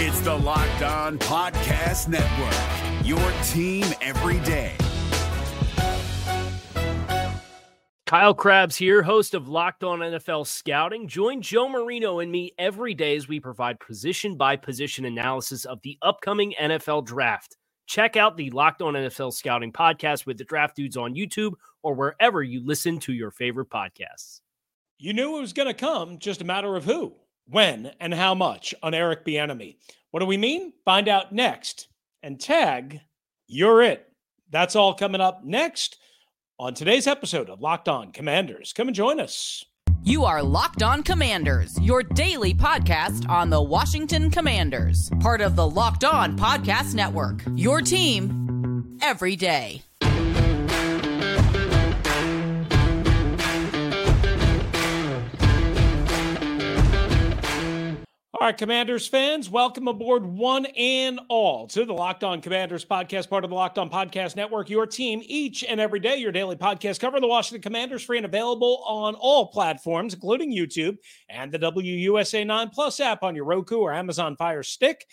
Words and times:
It's 0.00 0.20
the 0.20 0.32
Locked 0.32 0.82
On 0.82 1.18
Podcast 1.18 2.06
Network, 2.06 3.04
your 3.04 3.18
team 3.48 3.84
every 4.00 4.38
day. 4.46 4.76
Kyle 8.06 8.32
Crabbs 8.32 8.76
here, 8.76 9.02
host 9.02 9.34
of 9.34 9.48
Locked 9.48 9.82
On 9.82 9.98
NFL 9.98 10.46
Scouting. 10.46 11.08
Join 11.08 11.42
Joe 11.42 11.68
Marino 11.68 12.20
and 12.20 12.30
me 12.30 12.52
every 12.60 12.94
day 12.94 13.16
as 13.16 13.26
we 13.26 13.40
provide 13.40 13.80
position 13.80 14.36
by 14.36 14.54
position 14.54 15.04
analysis 15.04 15.64
of 15.64 15.80
the 15.82 15.98
upcoming 16.02 16.54
NFL 16.60 17.04
draft. 17.04 17.56
Check 17.88 18.16
out 18.16 18.36
the 18.36 18.50
Locked 18.50 18.82
On 18.82 18.94
NFL 18.94 19.32
Scouting 19.32 19.72
podcast 19.72 20.26
with 20.26 20.38
the 20.38 20.44
Draft 20.44 20.76
Dudes 20.76 20.96
on 20.96 21.16
YouTube 21.16 21.54
or 21.82 21.94
wherever 21.94 22.40
you 22.40 22.64
listen 22.64 23.00
to 23.00 23.12
your 23.12 23.32
favorite 23.32 23.68
podcasts. 23.68 24.42
You 24.98 25.12
knew 25.12 25.38
it 25.38 25.40
was 25.40 25.52
going 25.52 25.66
to 25.66 25.74
come, 25.74 26.20
just 26.20 26.40
a 26.40 26.44
matter 26.44 26.76
of 26.76 26.84
who, 26.84 27.16
when, 27.48 27.92
and 28.00 28.14
how 28.14 28.34
much 28.34 28.74
on 28.82 28.94
Eric 28.94 29.24
Bieniemy. 29.24 29.76
What 30.10 30.20
do 30.20 30.26
we 30.26 30.36
mean? 30.36 30.72
Find 30.84 31.08
out 31.08 31.32
next. 31.32 31.88
And 32.22 32.40
tag, 32.40 33.00
you're 33.46 33.82
it. 33.82 34.06
That's 34.50 34.76
all 34.76 34.94
coming 34.94 35.20
up 35.20 35.44
next 35.44 35.98
on 36.58 36.74
today's 36.74 37.06
episode 37.06 37.48
of 37.50 37.60
Locked 37.60 37.88
On 37.88 38.12
Commanders. 38.12 38.72
Come 38.72 38.88
and 38.88 38.94
join 38.94 39.20
us. 39.20 39.64
You 40.02 40.24
are 40.24 40.42
Locked 40.42 40.82
On 40.82 41.02
Commanders, 41.02 41.78
your 41.80 42.02
daily 42.02 42.54
podcast 42.54 43.28
on 43.28 43.50
the 43.50 43.62
Washington 43.62 44.30
Commanders, 44.30 45.10
part 45.20 45.40
of 45.40 45.54
the 45.56 45.68
Locked 45.68 46.04
On 46.04 46.36
Podcast 46.38 46.94
Network. 46.94 47.42
Your 47.54 47.80
team 47.82 48.98
every 49.02 49.36
day. 49.36 49.82
All 58.40 58.46
right, 58.46 58.56
Commanders 58.56 59.08
fans, 59.08 59.50
welcome 59.50 59.88
aboard 59.88 60.24
one 60.24 60.64
and 60.66 61.18
all 61.28 61.66
to 61.66 61.84
the 61.84 61.92
Locked 61.92 62.22
On 62.22 62.40
Commanders 62.40 62.84
podcast, 62.84 63.28
part 63.28 63.42
of 63.42 63.50
the 63.50 63.56
Locked 63.56 63.78
On 63.78 63.90
Podcast 63.90 64.36
Network. 64.36 64.70
Your 64.70 64.86
team 64.86 65.20
each 65.24 65.64
and 65.64 65.80
every 65.80 65.98
day, 65.98 66.18
your 66.18 66.30
daily 66.30 66.54
podcast 66.54 67.00
covering 67.00 67.20
the 67.20 67.26
Washington 67.26 67.62
Commanders, 67.62 68.04
free 68.04 68.16
and 68.16 68.24
available 68.24 68.84
on 68.86 69.16
all 69.16 69.48
platforms, 69.48 70.14
including 70.14 70.56
YouTube 70.56 70.98
and 71.28 71.50
the 71.50 71.58
WUSA 71.58 72.46
9 72.46 72.70
Plus 72.70 73.00
app 73.00 73.24
on 73.24 73.34
your 73.34 73.44
Roku 73.44 73.78
or 73.78 73.92
Amazon 73.92 74.36
Fire 74.36 74.62
Stick. 74.62 75.04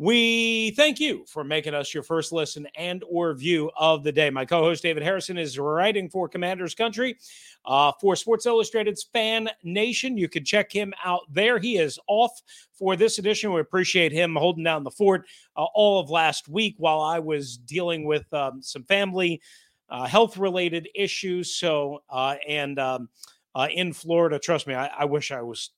We 0.00 0.70
thank 0.76 1.00
you 1.00 1.24
for 1.26 1.42
making 1.42 1.74
us 1.74 1.92
your 1.92 2.04
first 2.04 2.30
listen 2.30 2.68
and 2.76 3.02
or 3.10 3.34
view 3.34 3.68
of 3.76 4.04
the 4.04 4.12
day. 4.12 4.30
My 4.30 4.44
co-host 4.44 4.84
David 4.84 5.02
Harrison 5.02 5.36
is 5.36 5.58
writing 5.58 6.08
for 6.08 6.28
Commanders 6.28 6.72
Country 6.72 7.18
uh, 7.64 7.90
for 8.00 8.14
Sports 8.14 8.46
Illustrated's 8.46 9.02
Fan 9.12 9.48
Nation. 9.64 10.16
You 10.16 10.28
can 10.28 10.44
check 10.44 10.70
him 10.70 10.94
out 11.04 11.22
there. 11.28 11.58
He 11.58 11.78
is 11.78 11.98
off 12.06 12.30
for 12.72 12.94
this 12.94 13.18
edition. 13.18 13.52
We 13.52 13.60
appreciate 13.60 14.12
him 14.12 14.36
holding 14.36 14.62
down 14.62 14.84
the 14.84 14.90
fort 14.92 15.26
uh, 15.56 15.64
all 15.74 15.98
of 15.98 16.10
last 16.10 16.48
week 16.48 16.76
while 16.78 17.00
I 17.00 17.18
was 17.18 17.56
dealing 17.56 18.04
with 18.04 18.32
um, 18.32 18.62
some 18.62 18.84
family 18.84 19.42
uh, 19.90 20.06
health 20.06 20.36
related 20.36 20.88
issues. 20.94 21.56
So 21.56 22.04
uh, 22.08 22.36
and 22.46 22.78
um, 22.78 23.08
uh, 23.52 23.66
in 23.72 23.92
Florida, 23.92 24.38
trust 24.38 24.68
me, 24.68 24.74
I, 24.74 24.86
I 24.86 25.06
wish 25.06 25.32
I 25.32 25.42
was 25.42 25.70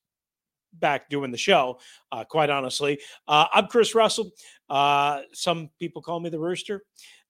back 0.75 1.09
doing 1.11 1.31
the 1.31 1.39
show, 1.39 1.79
uh, 2.13 2.25
quite 2.25 2.51
honestly. 2.51 2.99
Uh, 3.27 3.47
I'm 3.53 3.67
Chris 3.67 3.95
Russell. 3.95 4.31
Uh, 4.69 5.23
some 5.33 5.71
people 5.79 6.03
call 6.03 6.21
me 6.21 6.31
the 6.31 6.39
Rooster. 6.39 6.85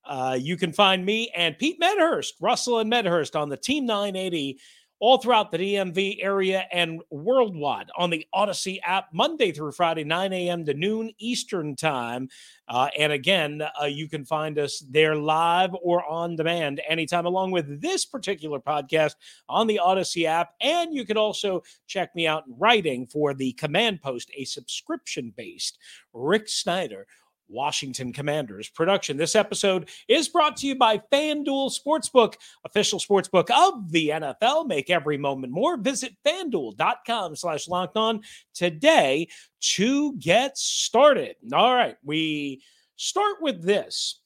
Uh, 0.05 0.37
you 0.41 0.57
can 0.57 0.73
find 0.73 1.05
me 1.05 1.31
and 1.37 1.59
Pete 1.59 1.79
Medhurst, 1.79 2.35
Russell 2.41 2.79
and 2.79 2.89
Medhurst 2.89 3.37
on 3.37 3.49
the 3.49 3.57
Team 3.57 3.85
980 3.85 4.59
all 5.01 5.17
throughout 5.17 5.51
the 5.51 5.59
DMV 5.59 6.19
area 6.23 6.67
and 6.73 7.01
worldwide 7.11 7.91
on 7.97 8.11
the 8.11 8.27
Audacy 8.35 8.79
app, 8.85 9.09
Monday 9.13 9.51
through 9.51 9.73
Friday, 9.73 10.05
9 10.05 10.33
a.m. 10.33 10.65
to 10.67 10.75
noon 10.75 11.11
Eastern 11.19 11.75
Time. 11.75 12.29
Uh, 12.69 12.89
and 12.99 13.13
again, 13.13 13.63
uh, 13.81 13.87
you 13.87 14.09
can 14.09 14.25
find 14.25 14.59
us 14.59 14.85
there 14.91 15.17
live 15.17 15.75
or 15.83 16.05
on 16.05 16.37
demand 16.37 16.81
anytime, 16.87 17.25
along 17.25 17.51
with 17.51 17.81
this 17.81 18.05
particular 18.05 18.61
podcast 18.61 19.15
on 19.49 19.67
the 19.67 19.81
Audacy 19.83 20.27
app. 20.27 20.53
And 20.61 20.95
you 20.95 21.07
can 21.07 21.17
also 21.17 21.63
check 21.87 22.15
me 22.15 22.27
out 22.27 22.47
in 22.47 22.55
writing 22.59 23.07
for 23.07 23.33
the 23.33 23.53
Command 23.55 24.03
Post, 24.03 24.31
a 24.37 24.45
subscription 24.45 25.33
based 25.35 25.79
Rick 26.13 26.49
Snyder 26.49 27.07
Washington 27.51 28.13
Commanders 28.13 28.69
production. 28.69 29.17
This 29.17 29.35
episode 29.35 29.89
is 30.09 30.29
brought 30.29 30.57
to 30.59 30.67
you 30.67 30.77
by 30.77 31.03
FanDuel 31.13 31.73
Sportsbook, 31.77 32.35
official 32.65 32.99
sportsbook 32.99 33.51
of 33.51 33.91
the 33.91 34.11
NFL. 34.11 34.67
Make 34.67 34.91
every 34.91 35.19
moment 35.19 35.53
more. 35.53 35.77
Visit 35.77 36.17
fanduel.com 36.27 37.37
slash 37.37 37.69
locked 37.69 37.97
on 37.97 38.23
today 38.55 39.29
to 39.61 40.17
get 40.17 40.57
started. 40.57 41.37
All 41.53 41.75
right, 41.75 41.97
we 42.05 42.63
start 42.97 43.37
with 43.41 43.63
this. 43.63 44.21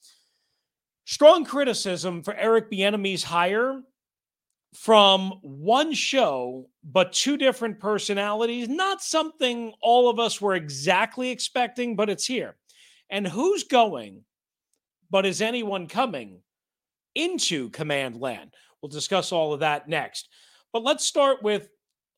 Strong 1.07 1.45
criticism 1.45 2.23
for 2.23 2.35
Eric 2.35 2.71
Bieniemy's 2.71 3.23
hire 3.23 3.83
from 4.75 5.39
one 5.43 5.93
show, 5.93 6.69
but 6.83 7.13
two 7.13 7.37
different 7.37 7.79
personalities. 7.79 8.69
Not 8.69 9.03
something 9.03 9.73
all 9.81 10.11
of 10.11 10.19
us 10.19 10.41
were 10.41 10.55
exactly 10.55 11.31
expecting, 11.31 11.95
but 11.95 12.11
it's 12.11 12.27
here. 12.27 12.57
And 13.11 13.27
who's 13.27 13.65
going, 13.65 14.25
but 15.11 15.27
is 15.27 15.43
anyone 15.43 15.87
coming 15.87 16.41
into 17.15 17.71
command 17.71 18.21
land? 18.21 18.55
We'll 18.81 18.89
discuss 18.89 19.33
all 19.33 19.53
of 19.53 19.61
that 19.61 19.89
next. 19.89 20.29
But 20.73 20.83
let's 20.83 21.05
start 21.05 21.43
with 21.43 21.69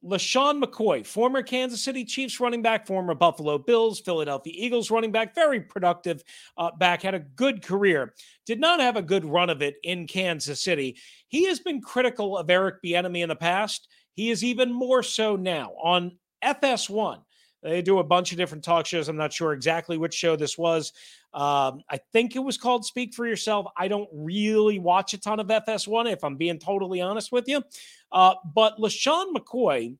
LeSean 0.04 0.62
McCoy, 0.62 1.04
former 1.04 1.42
Kansas 1.42 1.82
City 1.82 2.04
Chiefs 2.04 2.38
running 2.38 2.62
back, 2.62 2.86
former 2.86 3.14
Buffalo 3.14 3.58
Bills, 3.58 4.00
Philadelphia 4.00 4.52
Eagles 4.56 4.90
running 4.90 5.10
back, 5.10 5.34
very 5.34 5.60
productive 5.60 6.22
uh, 6.56 6.70
back, 6.78 7.02
had 7.02 7.14
a 7.14 7.20
good 7.20 7.62
career. 7.62 8.14
Did 8.46 8.60
not 8.60 8.80
have 8.80 8.96
a 8.96 9.02
good 9.02 9.24
run 9.24 9.50
of 9.50 9.62
it 9.62 9.76
in 9.82 10.06
Kansas 10.06 10.62
City. 10.62 10.96
He 11.28 11.46
has 11.46 11.58
been 11.58 11.80
critical 11.80 12.38
of 12.38 12.48
Eric 12.48 12.76
Bieniemy 12.84 13.22
in 13.22 13.28
the 13.28 13.36
past. 13.36 13.88
He 14.14 14.30
is 14.30 14.44
even 14.44 14.72
more 14.72 15.02
so 15.02 15.34
now 15.36 15.72
on 15.82 16.18
FS1. 16.44 17.22
They 17.66 17.82
do 17.82 17.98
a 17.98 18.04
bunch 18.04 18.30
of 18.30 18.38
different 18.38 18.62
talk 18.62 18.86
shows. 18.86 19.08
I'm 19.08 19.16
not 19.16 19.32
sure 19.32 19.52
exactly 19.52 19.98
which 19.98 20.14
show 20.14 20.36
this 20.36 20.56
was. 20.56 20.92
Um, 21.34 21.82
I 21.90 21.98
think 22.12 22.36
it 22.36 22.38
was 22.38 22.56
called 22.56 22.84
Speak 22.84 23.12
for 23.12 23.26
Yourself. 23.26 23.66
I 23.76 23.88
don't 23.88 24.08
really 24.12 24.78
watch 24.78 25.14
a 25.14 25.18
ton 25.18 25.40
of 25.40 25.48
FS1, 25.48 26.12
if 26.12 26.22
I'm 26.22 26.36
being 26.36 26.60
totally 26.60 27.00
honest 27.00 27.32
with 27.32 27.48
you. 27.48 27.64
Uh, 28.12 28.34
but 28.54 28.78
LeSean 28.78 29.34
McCoy 29.34 29.96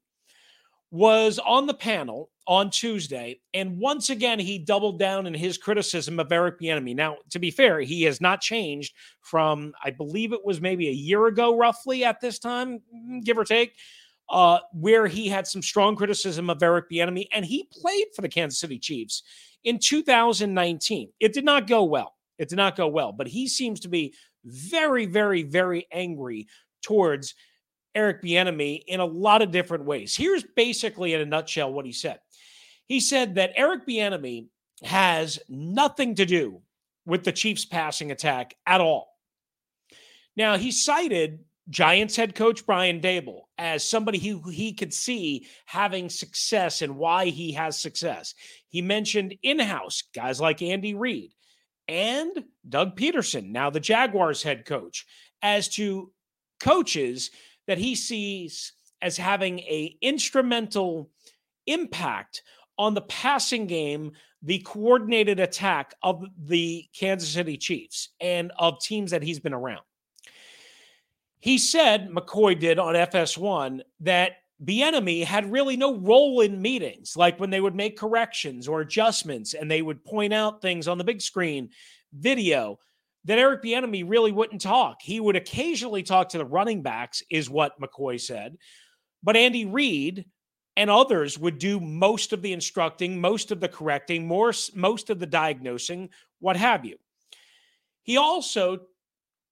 was 0.93 1.41
on 1.41 1.67
the 1.67 1.75
panel 1.75 2.31
on 2.47 2.71
Tuesday, 2.71 3.41
and 3.53 3.81
once 3.81 4.11
again 4.11 4.39
he 4.39 4.57
doubled 4.57 5.01
down 5.01 5.27
in 5.27 5.35
his 5.35 5.59
criticism 5.59 6.21
of 6.21 6.31
Eric 6.31 6.61
Bieniemy. 6.61 6.95
Now, 6.95 7.17
to 7.31 7.41
be 7.41 7.51
fair, 7.51 7.81
he 7.81 8.05
has 8.05 8.21
not 8.21 8.41
changed 8.41 8.95
from 9.21 9.73
I 9.83 9.91
believe 9.91 10.33
it 10.33 10.45
was 10.45 10.61
maybe 10.61 10.89
a 10.89 10.93
year 10.93 11.27
ago, 11.27 11.59
roughly 11.59 12.05
at 12.05 12.21
this 12.21 12.39
time, 12.39 12.81
give 13.25 13.37
or 13.37 13.45
take 13.45 13.73
uh, 14.29 14.59
where 14.73 15.07
he 15.07 15.29
had 15.29 15.47
some 15.47 15.63
strong 15.63 15.97
criticism 15.97 16.51
of 16.51 16.63
Eric 16.63 16.91
Bieniemy, 16.91 17.27
and 17.33 17.45
he 17.45 17.69
played 17.71 18.07
for 18.15 18.23
the 18.23 18.29
Kansas 18.29 18.59
City 18.59 18.79
Chiefs 18.79 19.23
in 19.65 19.79
2019. 19.79 21.11
It 21.21 21.33
did 21.33 21.45
not 21.45 21.67
go 21.67 21.85
well. 21.85 22.15
It 22.39 22.49
did 22.49 22.57
not 22.57 22.77
go 22.77 22.89
well, 22.89 23.13
but 23.13 23.29
he 23.29 23.49
seems 23.49 23.81
to 23.81 23.89
be 23.89 24.15
very, 24.45 25.07
very, 25.07 25.43
very 25.43 25.87
angry 25.91 26.49
towards 26.83 27.35
Eric 27.95 28.23
Bieniemy 28.23 28.83
in 28.87 29.01
a 29.01 29.05
lot 29.05 29.43
of 29.43 29.51
different 29.51 29.85
ways. 29.85 30.15
Here's 30.15 30.45
basically 30.55 31.15
in 31.15 31.21
a 31.21 31.27
nutshell 31.27 31.73
what 31.73 31.87
he 31.87 31.93
said. 31.93 32.21
He 32.87 33.01
said 33.01 33.37
that 33.37 33.53
Eric 33.57 33.87
Bieniemy 33.87 34.47
has 34.83 35.39
nothing 35.49 36.15
to 36.17 36.27
do 36.27 36.61
with 37.07 37.25
the 37.25 37.33
Chiefs 37.33 37.65
passing 37.65 38.11
attack 38.11 38.55
at 38.67 38.81
all. 38.81 39.09
Now, 40.37 40.59
he 40.59 40.71
cited 40.71 41.41
Giants 41.69 42.15
head 42.15 42.35
coach 42.35 42.65
Brian 42.65 43.01
Daboll 43.01 43.43
as 43.59 43.89
somebody 43.89 44.19
who 44.19 44.49
he 44.51 44.73
could 44.73 44.95
see 44.95 45.47
having 45.65 46.09
success 46.09 46.83
and 46.83 46.97
why 46.97 47.27
he 47.27 47.53
has 47.53 47.81
success. 47.81 48.35
He 48.69 48.83
mentioned 48.83 49.35
in 49.43 49.59
house 49.59 50.05
guys 50.15 50.41
like 50.41 50.63
Andy 50.63 50.95
Reid 50.95 51.33
and 51.89 52.45
Doug 52.69 52.97
Pederson, 52.97 53.51
now 53.51 53.71
the 53.71 53.81
Jaguars 53.81 54.43
head 54.43 54.65
coach, 54.65 55.07
as 55.43 55.69
to 55.71 56.13
coaches 56.61 57.31
that 57.67 57.79
he 57.79 57.95
sees 57.95 58.73
as 59.03 59.17
having 59.17 59.59
a 59.61 59.97
instrumental 60.01 61.11
impact 61.67 62.43
on 62.79 62.95
the 62.95 63.03
passing 63.03 63.67
game 63.67 64.13
the 64.43 64.59
coordinated 64.61 65.41
attack 65.41 65.95
of 66.03 66.25
the 66.39 66.85
Kansas 66.97 67.31
City 67.31 67.57
Chiefs 67.57 68.11
and 68.21 68.53
of 68.59 68.81
teams 68.81 69.11
that 69.11 69.23
he's 69.23 69.41
been 69.41 69.55
around 69.55 69.81
he 71.41 71.59
said, 71.59 72.09
McCoy 72.11 72.59
did 72.59 72.79
on 72.79 72.95
FS1, 72.95 73.81
that 74.01 74.33
Bieniemy 74.65 75.25
had 75.25 75.53
really 75.53 75.77
no 75.77 75.97
role 75.97 76.41
in 76.41 76.63
meetings, 76.63 77.17
like 77.17 77.39
when 77.39 77.51
they 77.51 77.61
would 77.61 77.75
make 77.75 77.99
corrections 77.99 78.69
or 78.69 78.81
adjustments 78.81 79.55
and 79.55 79.71
they 79.71 79.83
would 79.83 80.05
point 80.05 80.33
out 80.33 80.63
things 80.63 80.89
on 80.89 80.99
the 80.99 81.05
big 81.05 81.21
screen 81.21 81.71
video 82.15 82.79
that 83.27 83.39
Eric 83.39 83.63
Bieniemy 83.63 84.09
really 84.09 84.33
wouldn't 84.33 84.61
talk. 84.61 85.03
He 85.03 85.21
would 85.21 85.37
occasionally 85.37 86.03
talk 86.03 86.31
to 86.31 86.39
the 86.39 86.45
running 86.45 86.83
backs, 86.83 87.23
is 87.29 87.51
what 87.51 87.79
McCoy 87.81 88.21
said. 88.21 88.57
But 89.23 89.37
Andy 89.37 89.67
Reid 89.67 90.25
and 90.77 90.89
others 90.89 91.39
would 91.39 91.59
do 91.59 91.81
most 91.81 92.33
of 92.33 92.41
the 92.41 92.53
instructing, 92.53 93.21
most 93.21 93.51
of 93.51 93.61
the 93.61 93.69
correcting, 93.69 94.27
more, 94.27 94.53
most 94.75 95.11
of 95.11 95.19
the 95.19 95.27
diagnosing, 95.27 96.11
what 96.39 96.57
have 96.57 96.85
you. 96.85 96.97
He 98.05 98.17
also, 98.17 98.83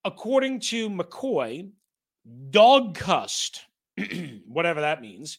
according 0.05 0.61
to 0.61 0.91
McCoy, 0.91 1.71
dog 2.51 2.97
cussed, 2.97 3.65
whatever 4.47 4.83
that 4.83 5.01
means, 5.01 5.39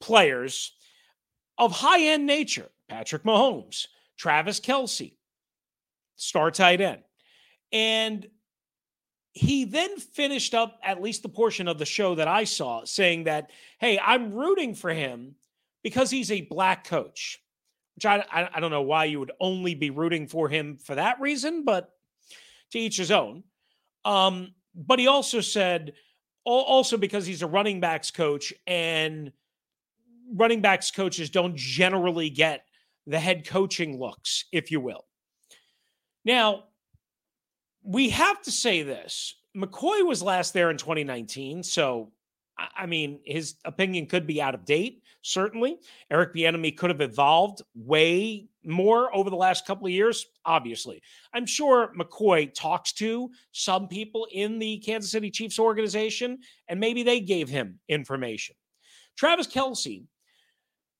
players 0.00 0.72
of 1.58 1.72
high 1.72 2.00
end 2.00 2.26
nature 2.26 2.70
Patrick 2.88 3.22
Mahomes, 3.22 3.86
Travis 4.18 4.60
Kelce, 4.60 5.16
star 6.16 6.50
tight 6.50 6.80
end. 6.80 7.02
And 7.72 8.26
he 9.32 9.64
then 9.64 9.96
finished 9.98 10.54
up 10.54 10.80
at 10.82 11.00
least 11.00 11.22
the 11.22 11.28
portion 11.28 11.68
of 11.68 11.78
the 11.78 11.86
show 11.86 12.16
that 12.16 12.26
I 12.26 12.44
saw 12.44 12.84
saying 12.84 13.24
that, 13.24 13.50
hey, 13.78 13.98
I'm 13.98 14.34
rooting 14.34 14.74
for 14.74 14.90
him 14.90 15.36
because 15.84 16.10
he's 16.10 16.32
a 16.32 16.40
black 16.40 16.84
coach, 16.84 17.40
which 17.94 18.06
I, 18.06 18.24
I, 18.30 18.48
I, 18.54 18.60
don't 18.60 18.72
know 18.72 18.82
why 18.82 19.04
you 19.04 19.20
would 19.20 19.30
only 19.38 19.74
be 19.74 19.90
rooting 19.90 20.26
for 20.26 20.48
him 20.48 20.78
for 20.78 20.96
that 20.96 21.20
reason, 21.20 21.64
but 21.64 21.92
to 22.72 22.78
each 22.78 22.96
his 22.96 23.10
own. 23.10 23.44
Um, 24.04 24.54
but 24.74 24.98
he 24.98 25.06
also 25.06 25.40
said, 25.40 25.92
also 26.44 26.96
because 26.96 27.26
he's 27.26 27.42
a 27.42 27.46
running 27.46 27.80
backs 27.80 28.10
coach 28.10 28.52
and 28.66 29.32
running 30.32 30.60
backs 30.60 30.90
coaches 30.90 31.30
don't 31.30 31.56
generally 31.56 32.30
get 32.30 32.64
the 33.06 33.18
head 33.18 33.46
coaching 33.46 33.98
looks, 33.98 34.44
if 34.52 34.70
you 34.70 34.80
will. 34.80 35.06
Now, 36.24 36.64
we 37.82 38.10
have 38.10 38.40
to 38.42 38.50
say 38.50 38.82
this 38.82 39.34
McCoy 39.56 40.06
was 40.06 40.22
last 40.22 40.54
there 40.54 40.70
in 40.70 40.76
2019. 40.76 41.62
So, 41.62 42.12
I 42.56 42.86
mean, 42.86 43.20
his 43.24 43.56
opinion 43.64 44.06
could 44.06 44.26
be 44.26 44.40
out 44.40 44.54
of 44.54 44.64
date, 44.64 45.02
certainly. 45.22 45.78
Eric 46.10 46.34
Bieniemy 46.34 46.76
could 46.76 46.90
have 46.90 47.00
evolved 47.00 47.62
way 47.74 48.49
more 48.64 49.14
over 49.14 49.30
the 49.30 49.36
last 49.36 49.66
couple 49.66 49.86
of 49.86 49.92
years, 49.92 50.26
obviously. 50.44 51.02
I'm 51.32 51.46
sure 51.46 51.92
McCoy 51.98 52.52
talks 52.52 52.92
to 52.94 53.30
some 53.52 53.88
people 53.88 54.26
in 54.32 54.58
the 54.58 54.78
Kansas 54.78 55.10
City 55.10 55.30
Chiefs 55.30 55.58
organization, 55.58 56.38
and 56.68 56.78
maybe 56.80 57.02
they 57.02 57.20
gave 57.20 57.48
him 57.48 57.80
information. 57.88 58.56
Travis 59.16 59.46
Kelce 59.46 60.04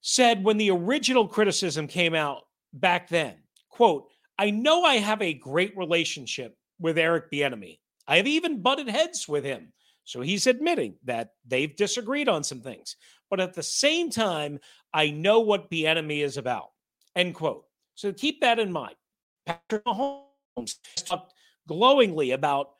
said 0.00 0.44
when 0.44 0.56
the 0.56 0.70
original 0.70 1.28
criticism 1.28 1.86
came 1.86 2.14
out 2.14 2.42
back 2.72 3.08
then, 3.08 3.34
quote, 3.68 4.08
I 4.38 4.50
know 4.50 4.84
I 4.84 4.96
have 4.96 5.20
a 5.20 5.34
great 5.34 5.76
relationship 5.76 6.56
with 6.78 6.96
Eric 6.98 7.30
Bieniemy. 7.30 7.78
I 8.08 8.16
have 8.16 8.26
even 8.26 8.62
butted 8.62 8.88
heads 8.88 9.28
with 9.28 9.44
him. 9.44 9.72
So 10.04 10.22
he's 10.22 10.46
admitting 10.46 10.94
that 11.04 11.34
they've 11.46 11.76
disagreed 11.76 12.28
on 12.28 12.42
some 12.42 12.60
things. 12.62 12.96
But 13.28 13.38
at 13.38 13.54
the 13.54 13.62
same 13.62 14.10
time, 14.10 14.58
I 14.92 15.10
know 15.10 15.40
what 15.40 15.70
Bieniemy 15.70 16.24
is 16.24 16.36
about. 16.36 16.70
End 17.16 17.34
quote. 17.34 17.64
So 17.94 18.12
keep 18.12 18.40
that 18.40 18.58
in 18.58 18.72
mind. 18.72 18.94
Patrick 19.46 19.84
Mahomes 19.84 20.76
talked 20.96 21.34
glowingly 21.68 22.32
about 22.32 22.70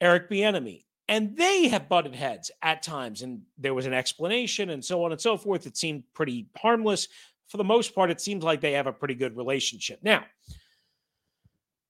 Eric 0.00 0.28
Bieniemy, 0.28 0.84
and 1.08 1.36
they 1.36 1.68
have 1.68 1.88
butted 1.88 2.14
heads 2.14 2.50
at 2.62 2.82
times. 2.82 3.22
And 3.22 3.42
there 3.58 3.74
was 3.74 3.86
an 3.86 3.92
explanation 3.92 4.70
and 4.70 4.84
so 4.84 5.04
on 5.04 5.12
and 5.12 5.20
so 5.20 5.36
forth. 5.36 5.66
It 5.66 5.76
seemed 5.76 6.04
pretty 6.14 6.48
harmless. 6.56 7.08
For 7.48 7.56
the 7.56 7.64
most 7.64 7.94
part, 7.94 8.10
it 8.10 8.20
seems 8.20 8.44
like 8.44 8.60
they 8.60 8.72
have 8.72 8.86
a 8.86 8.92
pretty 8.92 9.14
good 9.14 9.36
relationship. 9.36 10.00
Now, 10.02 10.24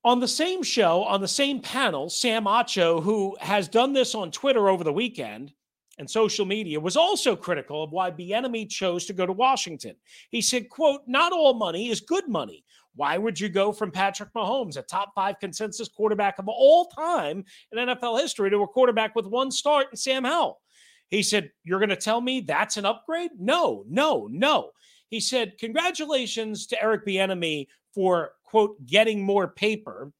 on 0.04 0.18
the 0.18 0.28
same 0.28 0.62
show, 0.62 1.04
on 1.04 1.20
the 1.20 1.28
same 1.28 1.60
panel, 1.60 2.10
Sam 2.10 2.44
Acho, 2.44 3.02
who 3.02 3.36
has 3.40 3.68
done 3.68 3.92
this 3.92 4.14
on 4.14 4.32
Twitter 4.32 4.68
over 4.68 4.82
the 4.82 4.92
weekend 4.92 5.52
and 5.98 6.10
social 6.10 6.46
media, 6.46 6.80
was 6.80 6.96
also 6.96 7.36
critical 7.36 7.82
of 7.82 7.92
why 7.92 8.10
Bieniemy 8.10 8.68
chose 8.68 9.06
to 9.06 9.12
go 9.12 9.26
to 9.26 9.32
Washington. 9.32 9.94
He 10.30 10.40
said, 10.40 10.68
quote, 10.68 11.02
not 11.06 11.32
all 11.32 11.54
money 11.54 11.90
is 11.90 12.00
good 12.00 12.28
money. 12.28 12.64
Why 12.94 13.16
would 13.18 13.40
you 13.40 13.48
go 13.48 13.72
from 13.72 13.90
Patrick 13.90 14.32
Mahomes, 14.34 14.76
a 14.76 14.82
top 14.82 15.12
five 15.14 15.38
consensus 15.40 15.88
quarterback 15.88 16.38
of 16.38 16.48
all 16.48 16.86
time 16.86 17.44
in 17.72 17.78
NFL 17.78 18.20
history, 18.20 18.50
to 18.50 18.62
a 18.62 18.68
quarterback 18.68 19.14
with 19.14 19.26
one 19.26 19.50
start 19.50 19.88
in 19.90 19.96
Sam 19.96 20.24
Howell? 20.24 20.60
He 21.08 21.22
said, 21.22 21.50
You're 21.64 21.78
going 21.78 21.88
to 21.88 21.96
tell 21.96 22.20
me 22.20 22.40
that's 22.40 22.76
an 22.76 22.84
upgrade? 22.84 23.30
No, 23.38 23.84
no, 23.88 24.28
no. 24.30 24.70
He 25.08 25.20
said, 25.20 25.56
Congratulations 25.58 26.66
to 26.66 26.82
Eric 26.82 27.06
Bieniemy 27.06 27.66
for 27.94 28.32
quote, 28.44 28.84
getting 28.86 29.22
more 29.22 29.48
paper. 29.48 30.12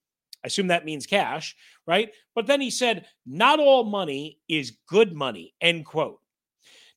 I 0.44 0.48
assume 0.48 0.68
that 0.68 0.84
means 0.84 1.06
cash, 1.06 1.56
right? 1.86 2.12
But 2.34 2.46
then 2.46 2.60
he 2.60 2.70
said, 2.70 3.06
not 3.26 3.60
all 3.60 3.84
money 3.84 4.38
is 4.48 4.78
good 4.88 5.12
money, 5.12 5.54
end 5.60 5.86
quote. 5.86 6.20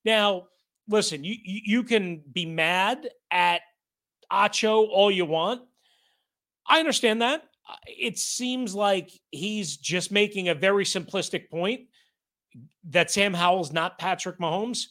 Now, 0.03 0.47
listen, 0.88 1.24
you, 1.24 1.36
you 1.44 1.83
can 1.83 2.21
be 2.31 2.45
mad 2.45 3.09
at 3.31 3.62
Acho 4.31 4.88
all 4.89 5.12
you 5.12 5.25
want. 5.25 5.62
I 6.68 6.80
understand 6.80 7.21
that. 7.21 7.44
It 7.88 8.18
seems 8.18 8.75
like 8.75 9.12
he's 9.31 9.77
just 9.77 10.12
making 10.12 10.50
a 10.50 10.56
very 10.56 10.86
simplistic 10.86 11.50
point 11.50 11.81
that 12.89 13.12
Sam 13.12 13.33
Howell's 13.33 13.74
not 13.74 14.00
Patrick 14.00 14.39
Mahomes. 14.39 14.86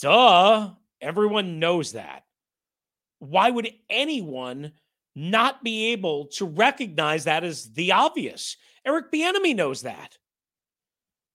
Duh. 0.00 0.70
Everyone 1.00 1.58
knows 1.58 1.92
that. 1.92 2.22
Why 3.18 3.50
would 3.50 3.70
anyone 3.88 4.72
not 5.14 5.62
be 5.62 5.92
able 5.92 6.26
to 6.26 6.44
recognize 6.44 7.24
that 7.24 7.44
as 7.44 7.72
the 7.72 7.92
obvious. 7.92 8.56
Eric 8.86 9.12
Bieniemy 9.12 9.54
knows 9.54 9.82
that. 9.82 10.18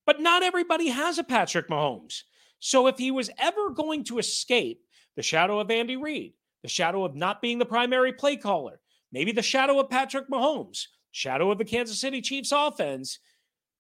But 0.06 0.20
not 0.20 0.44
everybody 0.44 0.88
has 0.90 1.18
a 1.18 1.24
Patrick 1.24 1.70
Mahomes. 1.70 2.24
So 2.60 2.88
if 2.88 2.98
he 2.98 3.12
was 3.12 3.30
ever 3.38 3.70
going 3.70 4.04
to 4.06 4.20
escape 4.20 4.82
the 5.16 5.24
shadow 5.24 5.60
of 5.60 5.72
Andy 5.72 5.96
Reid, 5.96 6.34
the 6.62 6.70
shadow 6.70 7.06
of 7.06 7.16
not 7.16 7.42
being 7.42 7.58
the 7.58 7.66
primary 7.66 8.12
play 8.12 8.36
caller, 8.36 8.80
maybe 9.12 9.32
the 9.32 9.42
shadow 9.42 9.80
of 9.80 9.90
Patrick 9.90 10.30
Mahomes, 10.30 10.86
shadow 11.12 11.52
of 11.52 11.58
the 11.58 11.66
Kansas 11.66 12.02
City 12.02 12.22
Chiefs 12.22 12.52
offense, 12.52 13.20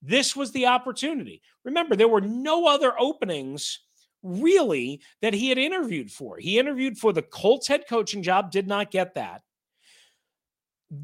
this 0.02 0.36
was 0.36 0.52
the 0.54 0.68
opportunity. 0.68 1.42
Remember, 1.66 1.96
there 1.96 2.08
were 2.08 2.22
no 2.22 2.68
other 2.68 2.94
openings 2.98 3.80
really 4.24 5.02
that 5.22 5.34
he 5.34 5.50
had 5.50 5.58
interviewed 5.58 6.10
for. 6.10 6.38
He 6.38 6.58
interviewed 6.58 6.98
for 6.98 7.12
the 7.12 7.22
Colts 7.22 7.68
head 7.68 7.84
coaching 7.90 8.24
job, 8.24 8.52
did 8.52 8.68
not 8.68 8.92
get 8.92 9.16
that 9.16 9.42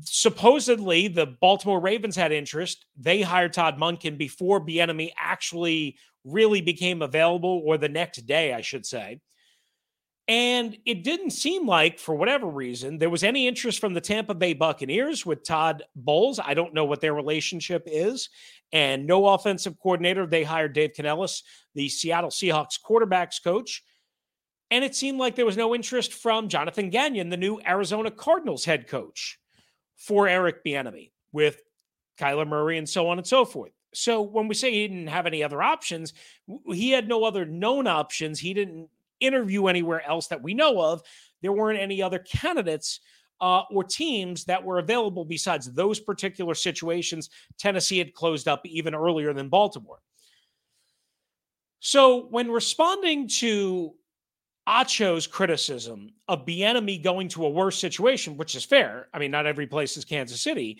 supposedly 0.01 1.07
the 1.07 1.25
Baltimore 1.25 1.79
Ravens 1.79 2.15
had 2.15 2.31
interest. 2.31 2.85
They 2.97 3.21
hired 3.21 3.53
Todd 3.53 3.77
Monken 3.77 4.17
before 4.17 4.65
Bieniemy 4.65 5.11
actually 5.17 5.97
really 6.23 6.61
became 6.61 7.01
available, 7.01 7.61
or 7.63 7.77
the 7.77 7.89
next 7.89 8.25
day, 8.25 8.53
I 8.53 8.61
should 8.61 8.85
say. 8.85 9.21
And 10.27 10.75
it 10.87 11.03
didn't 11.03 11.31
seem 11.31 11.67
like, 11.67 11.99
for 11.99 12.15
whatever 12.15 12.47
reason, 12.47 12.97
there 12.97 13.11
was 13.11 13.23
any 13.23 13.47
interest 13.47 13.79
from 13.79 13.93
the 13.93 14.01
Tampa 14.01 14.33
Bay 14.33 14.53
Buccaneers 14.53 15.23
with 15.23 15.45
Todd 15.45 15.83
Bowles. 15.95 16.39
I 16.39 16.55
don't 16.55 16.73
know 16.73 16.85
what 16.85 16.99
their 16.99 17.13
relationship 17.13 17.83
is. 17.85 18.29
And 18.73 19.05
no 19.05 19.27
offensive 19.27 19.77
coordinator. 19.77 20.25
They 20.25 20.43
hired 20.43 20.73
Dave 20.73 20.93
Canales, 20.95 21.43
the 21.75 21.89
Seattle 21.89 22.31
Seahawks 22.31 22.79
quarterbacks 22.83 23.41
coach. 23.43 23.83
And 24.71 24.83
it 24.83 24.95
seemed 24.95 25.19
like 25.19 25.35
there 25.35 25.45
was 25.45 25.57
no 25.57 25.75
interest 25.75 26.11
from 26.11 26.49
Jonathan 26.49 26.89
Gannon, 26.89 27.29
the 27.29 27.37
new 27.37 27.61
Arizona 27.63 28.09
Cardinals 28.09 28.65
head 28.65 28.87
coach 28.87 29.37
for 29.95 30.27
Eric 30.27 30.63
Bieniemy 30.63 31.11
with 31.31 31.61
Kyler 32.19 32.47
Murray 32.47 32.77
and 32.77 32.87
so 32.87 33.09
on 33.09 33.17
and 33.17 33.27
so 33.27 33.45
forth. 33.45 33.71
So 33.93 34.21
when 34.21 34.47
we 34.47 34.55
say 34.55 34.71
he 34.71 34.87
didn't 34.87 35.07
have 35.07 35.25
any 35.25 35.43
other 35.43 35.61
options, 35.61 36.13
he 36.67 36.91
had 36.91 37.07
no 37.07 37.23
other 37.23 37.45
known 37.45 37.87
options. 37.87 38.39
He 38.39 38.53
didn't 38.53 38.89
interview 39.19 39.67
anywhere 39.67 40.05
else 40.05 40.27
that 40.27 40.41
we 40.41 40.53
know 40.53 40.81
of. 40.81 41.01
There 41.41 41.53
weren't 41.53 41.79
any 41.79 42.01
other 42.01 42.19
candidates 42.19 42.99
uh, 43.41 43.63
or 43.71 43.83
teams 43.83 44.45
that 44.45 44.63
were 44.63 44.79
available 44.79 45.25
besides 45.25 45.71
those 45.71 45.99
particular 45.99 46.55
situations. 46.55 47.29
Tennessee 47.57 47.97
had 47.97 48.13
closed 48.13 48.47
up 48.47 48.61
even 48.65 48.95
earlier 48.95 49.33
than 49.33 49.49
Baltimore. 49.49 49.99
So 51.79 52.27
when 52.27 52.49
responding 52.49 53.27
to 53.39 53.93
Acho's 54.67 55.27
criticism 55.27 56.09
of 56.27 56.45
Bieniemy 56.45 57.03
going 57.03 57.27
to 57.29 57.45
a 57.45 57.49
worse 57.49 57.77
situation, 57.77 58.37
which 58.37 58.55
is 58.55 58.65
fair. 58.65 59.07
I 59.13 59.19
mean, 59.19 59.31
not 59.31 59.45
every 59.45 59.67
place 59.67 59.95
is 59.95 60.05
Kansas 60.05 60.41
City. 60.41 60.79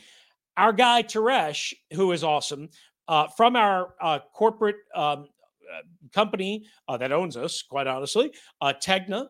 Our 0.58 0.74
guy 0.74 1.04
Teresh, 1.04 1.74
who 1.94 2.12
is 2.12 2.24
awesome, 2.24 2.70
uh, 3.08 3.27
from 3.27 3.56
our 3.56 3.94
uh, 4.01 4.20
corporate 4.34 4.77
um, 4.96 5.27
uh, 5.72 5.82
company 6.13 6.65
uh, 6.88 6.98
that 6.98 7.12
owns 7.12 7.38
us, 7.38 7.62
quite 7.62 7.88
honestly, 7.88 8.32
uh, 8.62 8.74
Tegna. 8.82 9.27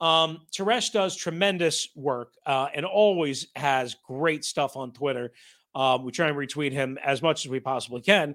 Um, 0.00 0.40
Teresh 0.52 0.92
does 0.92 1.16
tremendous 1.16 1.88
work 1.94 2.32
uh, 2.46 2.68
and 2.74 2.86
always 2.86 3.48
has 3.56 3.96
great 4.06 4.44
stuff 4.44 4.76
on 4.76 4.92
Twitter. 4.92 5.32
Um, 5.74 6.04
we 6.04 6.12
try 6.12 6.28
and 6.28 6.36
retweet 6.36 6.72
him 6.72 6.98
as 7.04 7.20
much 7.20 7.44
as 7.44 7.50
we 7.50 7.60
possibly 7.60 8.00
can 8.00 8.34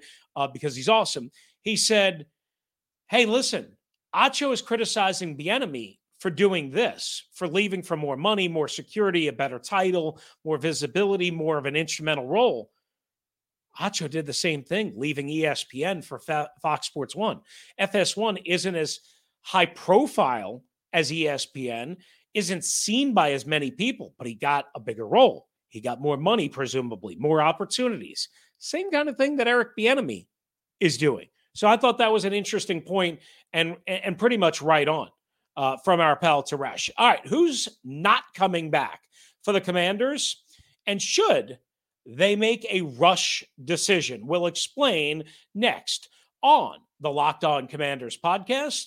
because 0.52 0.76
he's 0.76 0.90
awesome. 0.90 1.32
He 1.62 1.78
said, 1.78 2.28
Hey, 3.10 3.26
listen, 3.26 3.78
Acho 4.16 4.54
is 4.54 4.62
criticizing 4.62 5.38
Bieniemy 5.38 5.98
for 6.20 6.30
doing 6.30 6.70
this, 6.70 7.24
for 7.34 7.48
leaving 7.48 7.82
for 7.82 7.98
more 7.98 8.16
money, 8.16 8.48
more 8.48 8.68
security, 8.68 9.28
a 9.28 9.34
better 9.34 9.60
title, 9.60 10.20
more 10.46 10.58
visibility, 10.58 11.32
more 11.32 11.58
of 11.58 11.66
an 11.66 11.76
instrumental 11.76 12.28
role. 12.28 12.72
Acho 13.80 14.10
did 14.10 14.26
the 14.26 14.34
same 14.34 14.64
thing, 14.64 14.94
leaving 14.96 15.28
ESPN 15.28 16.06
for 16.06 16.20
Fox 16.20 16.88
Sports 16.88 17.16
One. 17.16 17.42
FS1 17.80 18.42
isn't 18.46 18.76
as 18.76 19.00
high 19.42 19.66
profile 19.66 20.64
as 20.94 21.12
ESPN, 21.12 21.98
isn't 22.36 22.64
seen 22.64 23.14
by 23.14 23.32
as 23.32 23.46
many 23.46 23.72
people, 23.72 24.14
but 24.18 24.28
he 24.28 24.36
got 24.36 24.66
a 24.76 24.80
bigger 24.80 25.08
role. 25.08 25.48
He 25.70 25.82
got 25.82 26.00
more 26.00 26.18
money, 26.18 26.50
presumably, 26.50 27.16
more 27.16 27.42
opportunities. 27.42 28.30
Same 28.60 28.92
kind 28.92 29.10
of 29.10 29.18
thing 29.18 29.38
that 29.38 29.48
Eric 29.48 29.70
Bieniemy 29.78 30.28
is 30.80 31.00
doing. 31.00 31.28
So 31.54 31.68
I 31.68 31.78
thought 31.78 32.00
that 32.00 32.12
was 32.12 32.26
an 32.26 32.34
interesting 32.34 32.82
point 32.82 33.20
and 33.52 33.78
and 33.88 34.18
pretty 34.18 34.38
much 34.38 34.62
right 34.62 34.88
on 34.88 35.10
uh, 35.56 35.78
from 35.78 36.00
our 36.00 36.16
pal 36.16 36.44
Teresh. 36.44 36.90
All 36.98 37.08
right, 37.08 37.26
who's 37.26 37.70
not 37.84 38.24
coming 38.34 38.72
back 38.72 39.02
for 39.44 39.54
the 39.54 39.62
Commanders, 39.62 40.44
and 40.88 41.02
should 41.02 41.60
they 42.06 42.36
make 42.36 42.66
a 42.70 42.82
rush 42.82 43.44
decision? 43.64 44.26
We'll 44.28 44.48
explain 44.48 45.26
next 45.54 46.10
on 46.42 46.78
the 47.00 47.12
Locked 47.12 47.44
On 47.44 47.68
Commanders 47.68 48.18
podcast. 48.18 48.86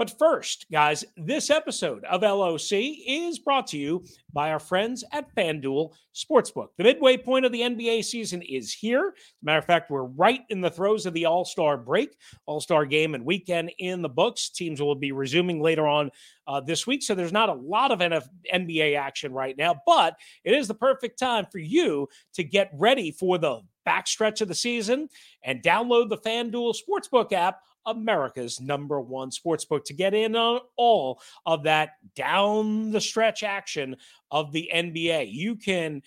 But 0.00 0.18
first, 0.18 0.64
guys, 0.72 1.04
this 1.18 1.50
episode 1.50 2.04
of 2.04 2.22
LOC 2.22 2.72
is 2.72 3.38
brought 3.38 3.66
to 3.66 3.76
you 3.76 4.02
by 4.32 4.50
our 4.50 4.58
friends 4.58 5.04
at 5.12 5.28
FanDuel 5.36 5.92
Sportsbook. 6.14 6.68
The 6.78 6.84
midway 6.84 7.18
point 7.18 7.44
of 7.44 7.52
the 7.52 7.60
NBA 7.60 8.02
season 8.06 8.40
is 8.40 8.72
here. 8.72 9.08
As 9.08 9.22
a 9.42 9.44
matter 9.44 9.58
of 9.58 9.66
fact, 9.66 9.90
we're 9.90 10.04
right 10.04 10.40
in 10.48 10.62
the 10.62 10.70
throes 10.70 11.04
of 11.04 11.12
the 11.12 11.26
All 11.26 11.44
Star 11.44 11.76
break, 11.76 12.16
All 12.46 12.62
Star 12.62 12.86
game 12.86 13.14
and 13.14 13.26
weekend 13.26 13.72
in 13.78 14.00
the 14.00 14.08
books. 14.08 14.48
Teams 14.48 14.80
will 14.80 14.94
be 14.94 15.12
resuming 15.12 15.60
later 15.60 15.86
on 15.86 16.10
uh, 16.46 16.62
this 16.62 16.86
week. 16.86 17.02
So 17.02 17.14
there's 17.14 17.30
not 17.30 17.50
a 17.50 17.52
lot 17.52 17.92
of 17.92 17.98
NF- 17.98 18.26
NBA 18.50 18.96
action 18.96 19.34
right 19.34 19.54
now, 19.54 19.82
but 19.84 20.16
it 20.44 20.54
is 20.54 20.66
the 20.66 20.72
perfect 20.72 21.18
time 21.18 21.44
for 21.52 21.58
you 21.58 22.08
to 22.36 22.42
get 22.42 22.70
ready 22.72 23.10
for 23.10 23.36
the 23.36 23.60
backstretch 23.86 24.40
of 24.40 24.48
the 24.48 24.54
season 24.54 25.08
and 25.44 25.62
download 25.62 26.08
the 26.08 26.16
FanDuel 26.16 26.74
Sportsbook 26.74 27.32
app 27.32 27.60
America's 27.90 28.60
number 28.60 29.00
one 29.00 29.30
sportsbook 29.30 29.84
to 29.84 29.94
get 29.94 30.14
in 30.14 30.36
on 30.36 30.60
all 30.76 31.20
of 31.46 31.64
that 31.64 31.92
down 32.14 32.90
the 32.90 33.00
stretch 33.00 33.42
action 33.42 33.96
of 34.30 34.52
the 34.52 34.70
NBA. 34.72 35.32
You 35.32 35.56
can 35.56 36.02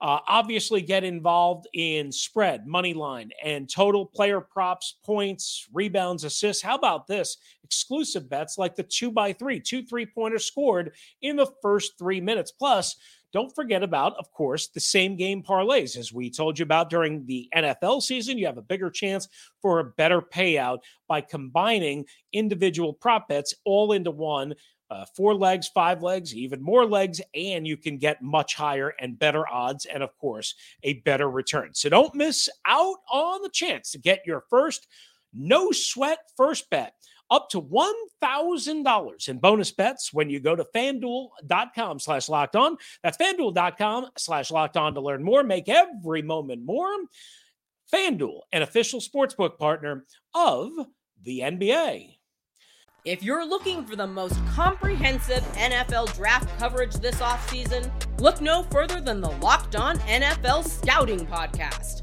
uh, 0.00 0.18
obviously 0.28 0.82
get 0.82 1.04
involved 1.04 1.66
in 1.72 2.12
spread, 2.12 2.66
money 2.66 2.92
line, 2.92 3.30
and 3.42 3.68
total 3.68 4.04
player 4.04 4.40
props, 4.40 4.98
points, 5.04 5.66
rebounds, 5.72 6.24
assists. 6.24 6.62
How 6.62 6.74
about 6.74 7.06
this? 7.06 7.38
Exclusive 7.64 8.28
bets 8.28 8.58
like 8.58 8.76
the 8.76 8.82
two 8.82 9.10
by 9.10 9.32
three, 9.32 9.58
two 9.58 9.82
three 9.82 10.04
pointers 10.04 10.44
scored 10.44 10.92
in 11.22 11.36
the 11.36 11.50
first 11.62 11.98
three 11.98 12.20
minutes. 12.20 12.52
Plus, 12.52 12.96
don't 13.36 13.54
forget 13.54 13.82
about, 13.82 14.16
of 14.16 14.32
course, 14.32 14.68
the 14.68 14.80
same 14.80 15.14
game 15.14 15.42
parlays. 15.42 15.94
As 15.98 16.10
we 16.10 16.30
told 16.30 16.58
you 16.58 16.62
about 16.62 16.88
during 16.88 17.26
the 17.26 17.46
NFL 17.54 18.00
season, 18.00 18.38
you 18.38 18.46
have 18.46 18.56
a 18.56 18.62
bigger 18.62 18.88
chance 18.88 19.28
for 19.60 19.78
a 19.78 19.84
better 19.84 20.22
payout 20.22 20.78
by 21.06 21.20
combining 21.20 22.06
individual 22.32 22.94
prop 22.94 23.28
bets 23.28 23.52
all 23.66 23.92
into 23.92 24.10
one. 24.10 24.54
Uh, 24.88 25.04
four 25.14 25.34
legs, 25.34 25.68
five 25.68 26.02
legs, 26.02 26.34
even 26.34 26.62
more 26.62 26.86
legs, 26.86 27.20
and 27.34 27.66
you 27.66 27.76
can 27.76 27.98
get 27.98 28.22
much 28.22 28.54
higher 28.54 28.94
and 29.00 29.18
better 29.18 29.46
odds, 29.52 29.84
and 29.84 30.02
of 30.02 30.16
course, 30.16 30.54
a 30.82 30.94
better 31.00 31.28
return. 31.28 31.74
So 31.74 31.90
don't 31.90 32.14
miss 32.14 32.48
out 32.64 32.96
on 33.12 33.42
the 33.42 33.50
chance 33.50 33.90
to 33.90 33.98
get 33.98 34.22
your 34.24 34.44
first 34.48 34.86
no 35.34 35.72
sweat 35.72 36.20
first 36.38 36.70
bet 36.70 36.94
up 37.30 37.48
to 37.50 37.60
$1,000 37.60 39.28
in 39.28 39.38
bonus 39.38 39.72
bets 39.72 40.12
when 40.12 40.30
you 40.30 40.40
go 40.40 40.56
to 40.56 40.64
fanduel.com 40.74 41.98
slash 41.98 42.28
locked 42.28 42.56
on. 42.56 42.76
That's 43.02 43.16
fanduel.com 43.16 44.10
slash 44.16 44.50
locked 44.50 44.76
on 44.76 44.94
to 44.94 45.00
learn 45.00 45.22
more. 45.22 45.42
Make 45.42 45.68
every 45.68 46.22
moment 46.22 46.64
more. 46.64 46.88
FanDuel, 47.92 48.40
an 48.52 48.62
official 48.62 49.00
sportsbook 49.00 49.58
partner 49.58 50.04
of 50.34 50.72
the 51.22 51.40
NBA. 51.40 52.16
If 53.04 53.22
you're 53.22 53.46
looking 53.46 53.84
for 53.84 53.94
the 53.94 54.06
most 54.06 54.34
comprehensive 54.48 55.44
NFL 55.52 56.12
draft 56.16 56.58
coverage 56.58 56.94
this 56.94 57.14
offseason, 57.20 57.88
look 58.20 58.40
no 58.40 58.64
further 58.64 59.00
than 59.00 59.20
the 59.20 59.30
Locked 59.30 59.76
On 59.76 59.96
NFL 60.00 60.66
Scouting 60.66 61.24
Podcast. 61.24 62.02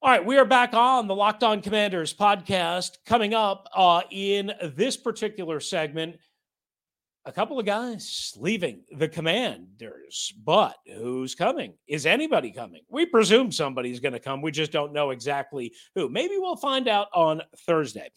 All 0.00 0.10
right, 0.12 0.24
we 0.24 0.38
are 0.38 0.44
back 0.44 0.74
on 0.74 1.08
the 1.08 1.14
Locked 1.14 1.42
On 1.42 1.60
Commanders 1.60 2.14
podcast. 2.14 2.98
Coming 3.04 3.34
up 3.34 3.68
uh, 3.74 4.02
in 4.12 4.52
this 4.76 4.96
particular 4.96 5.58
segment, 5.58 6.18
a 7.24 7.32
couple 7.32 7.58
of 7.58 7.66
guys 7.66 8.32
leaving 8.36 8.84
the 8.96 9.08
Commanders, 9.08 10.32
but 10.44 10.76
who's 10.86 11.34
coming? 11.34 11.74
Is 11.88 12.06
anybody 12.06 12.52
coming? 12.52 12.82
We 12.88 13.06
presume 13.06 13.50
somebody's 13.50 13.98
going 13.98 14.12
to 14.12 14.20
come. 14.20 14.40
We 14.40 14.52
just 14.52 14.70
don't 14.70 14.92
know 14.92 15.10
exactly 15.10 15.74
who. 15.96 16.08
Maybe 16.08 16.34
we'll 16.38 16.54
find 16.54 16.86
out 16.86 17.08
on 17.12 17.42
Thursday. 17.66 18.12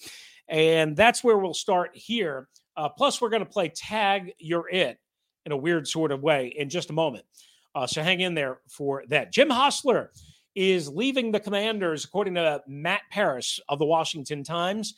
And 0.48 0.96
that's 0.96 1.24
where 1.24 1.40
we'll 1.40 1.56
start 1.56 1.90
here. 1.96 2.48
Uh, 2.78 2.90
plus, 2.90 3.20
we're 3.20 3.30
going 3.30 3.44
to 3.44 3.50
play 3.50 3.70
Tag 3.70 4.34
You're 4.38 4.70
It 4.70 5.00
in 5.48 5.52
a 5.52 5.58
weird 5.58 5.88
sort 5.88 6.12
of 6.12 6.22
way 6.22 6.54
in 6.56 6.70
just 6.70 6.92
a 6.92 6.94
moment. 6.94 7.26
Uh, 7.74 7.88
so 7.88 8.04
hang 8.04 8.20
in 8.20 8.36
there 8.36 8.60
for 8.70 9.04
that. 9.08 9.34
Jim 9.34 9.50
Hostler 9.50 10.12
is 10.56 10.90
leaving 10.90 11.32
the 11.32 11.40
Commanders, 11.40 12.06
according 12.06 12.36
to 12.36 12.62
Matt 12.68 13.02
Paras 13.10 13.60
of 13.70 13.80
the 13.80 13.86
Washington 13.86 14.44
Times. 14.44 14.96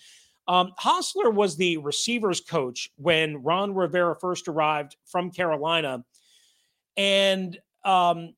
Um, 0.48 0.72
Hostler 0.78 1.30
was 1.30 1.56
the 1.56 1.78
receivers 1.78 2.42
coach 2.42 2.90
when 2.98 3.44
Ron 3.44 3.74
Rivera 3.74 4.16
first 4.20 4.48
arrived 4.48 4.98
from 5.06 5.32
Carolina. 5.32 6.04
And 6.98 7.58
um, 7.86 8.34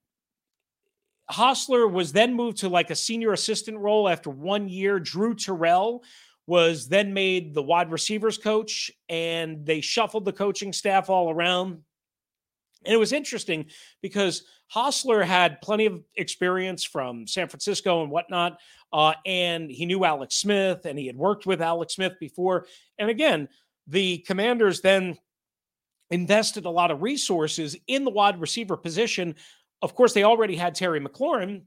Hostler 1.29 1.87
was 1.87 2.11
then 2.11 2.33
moved 2.33 2.57
to 2.57 2.69
like 2.69 2.91
a 2.91 2.95
senior 2.95 3.33
assistant 3.33 3.79
role 3.79 4.07
after 4.07 4.29
one 4.29 4.69
year. 4.69 4.99
Drew 4.99 5.33
Terrell 5.33 6.03
was 6.47 6.87
then 6.87 7.13
made 7.13 7.53
the 7.53 7.63
wide 7.63 7.91
receivers 7.91 8.37
coach, 8.37 8.91
and 9.09 9.65
they 9.65 9.81
shuffled 9.81 10.25
the 10.25 10.33
coaching 10.33 10.71
staff 10.71 11.09
all 11.09 11.31
around. 11.31 11.81
And 12.85 12.93
it 12.93 12.97
was 12.97 13.13
interesting 13.13 13.65
because 14.01 14.43
Hostler 14.67 15.23
had 15.23 15.61
plenty 15.61 15.85
of 15.85 16.01
experience 16.15 16.83
from 16.83 17.27
San 17.27 17.47
Francisco 17.47 18.03
and 18.03 18.11
whatnot. 18.11 18.57
Uh, 18.93 19.13
and 19.25 19.69
he 19.69 19.85
knew 19.85 20.05
Alex 20.05 20.35
Smith 20.35 20.85
and 20.85 20.97
he 20.97 21.07
had 21.07 21.17
worked 21.17 21.45
with 21.45 21.61
Alex 21.61 21.95
Smith 21.95 22.13
before. 22.19 22.65
And 22.97 23.09
again, 23.09 23.49
the 23.87 24.19
commanders 24.19 24.81
then 24.81 25.17
invested 26.11 26.65
a 26.65 26.69
lot 26.69 26.91
of 26.91 27.01
resources 27.01 27.75
in 27.87 28.03
the 28.03 28.11
wide 28.11 28.39
receiver 28.39 28.77
position. 28.77 29.35
Of 29.81 29.95
course, 29.95 30.13
they 30.13 30.23
already 30.23 30.55
had 30.55 30.75
Terry 30.75 30.99
McLaurin, 30.99 31.63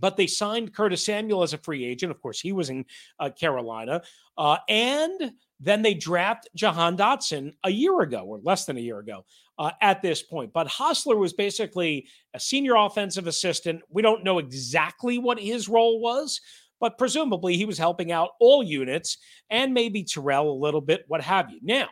but 0.00 0.16
they 0.16 0.26
signed 0.26 0.74
Curtis 0.74 1.04
Samuel 1.04 1.42
as 1.42 1.52
a 1.52 1.58
free 1.58 1.84
agent. 1.84 2.12
Of 2.12 2.20
course, 2.20 2.40
he 2.40 2.52
was 2.52 2.70
in 2.70 2.84
uh, 3.18 3.30
Carolina. 3.30 4.02
Uh, 4.36 4.58
and 4.68 5.32
then 5.60 5.82
they 5.82 5.94
draft 5.94 6.48
Jahan 6.54 6.96
Dotson 6.96 7.52
a 7.64 7.70
year 7.70 8.00
ago 8.00 8.22
or 8.24 8.40
less 8.42 8.64
than 8.64 8.76
a 8.76 8.80
year 8.80 8.98
ago 9.00 9.24
uh, 9.58 9.72
at 9.80 10.02
this 10.02 10.22
point. 10.22 10.52
But 10.52 10.68
Hostler 10.68 11.16
was 11.16 11.32
basically 11.32 12.08
a 12.34 12.40
senior 12.40 12.76
offensive 12.76 13.26
assistant. 13.26 13.82
We 13.90 14.02
don't 14.02 14.24
know 14.24 14.38
exactly 14.38 15.18
what 15.18 15.40
his 15.40 15.68
role 15.68 16.00
was, 16.00 16.40
but 16.80 16.98
presumably 16.98 17.56
he 17.56 17.64
was 17.64 17.78
helping 17.78 18.12
out 18.12 18.30
all 18.38 18.62
units 18.62 19.18
and 19.50 19.74
maybe 19.74 20.04
Terrell 20.04 20.50
a 20.50 20.62
little 20.62 20.80
bit, 20.80 21.04
what 21.08 21.22
have 21.22 21.50
you. 21.50 21.58
Now, 21.62 21.88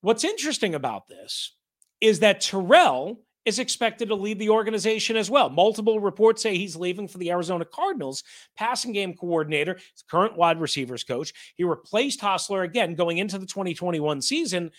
what's 0.00 0.24
interesting 0.24 0.74
about 0.74 1.08
this 1.08 1.56
is 2.00 2.20
that 2.20 2.40
Terrell 2.40 3.20
is 3.44 3.58
expected 3.58 4.08
to 4.08 4.14
leave 4.14 4.38
the 4.38 4.50
organization 4.50 5.16
as 5.16 5.30
well. 5.30 5.48
Multiple 5.48 6.00
reports 6.00 6.42
say 6.42 6.56
he's 6.56 6.76
leaving 6.76 7.08
for 7.08 7.18
the 7.18 7.30
Arizona 7.30 7.64
Cardinals, 7.64 8.22
passing 8.56 8.92
game 8.92 9.14
coordinator, 9.14 9.78
current 10.10 10.36
wide 10.36 10.60
receivers 10.60 11.04
coach. 11.04 11.32
He 11.56 11.64
replaced 11.64 12.20
Hostler 12.20 12.62
again 12.62 12.94
going 12.94 13.18
into 13.18 13.38
the 13.38 13.46
2021 13.46 14.20
season 14.22 14.70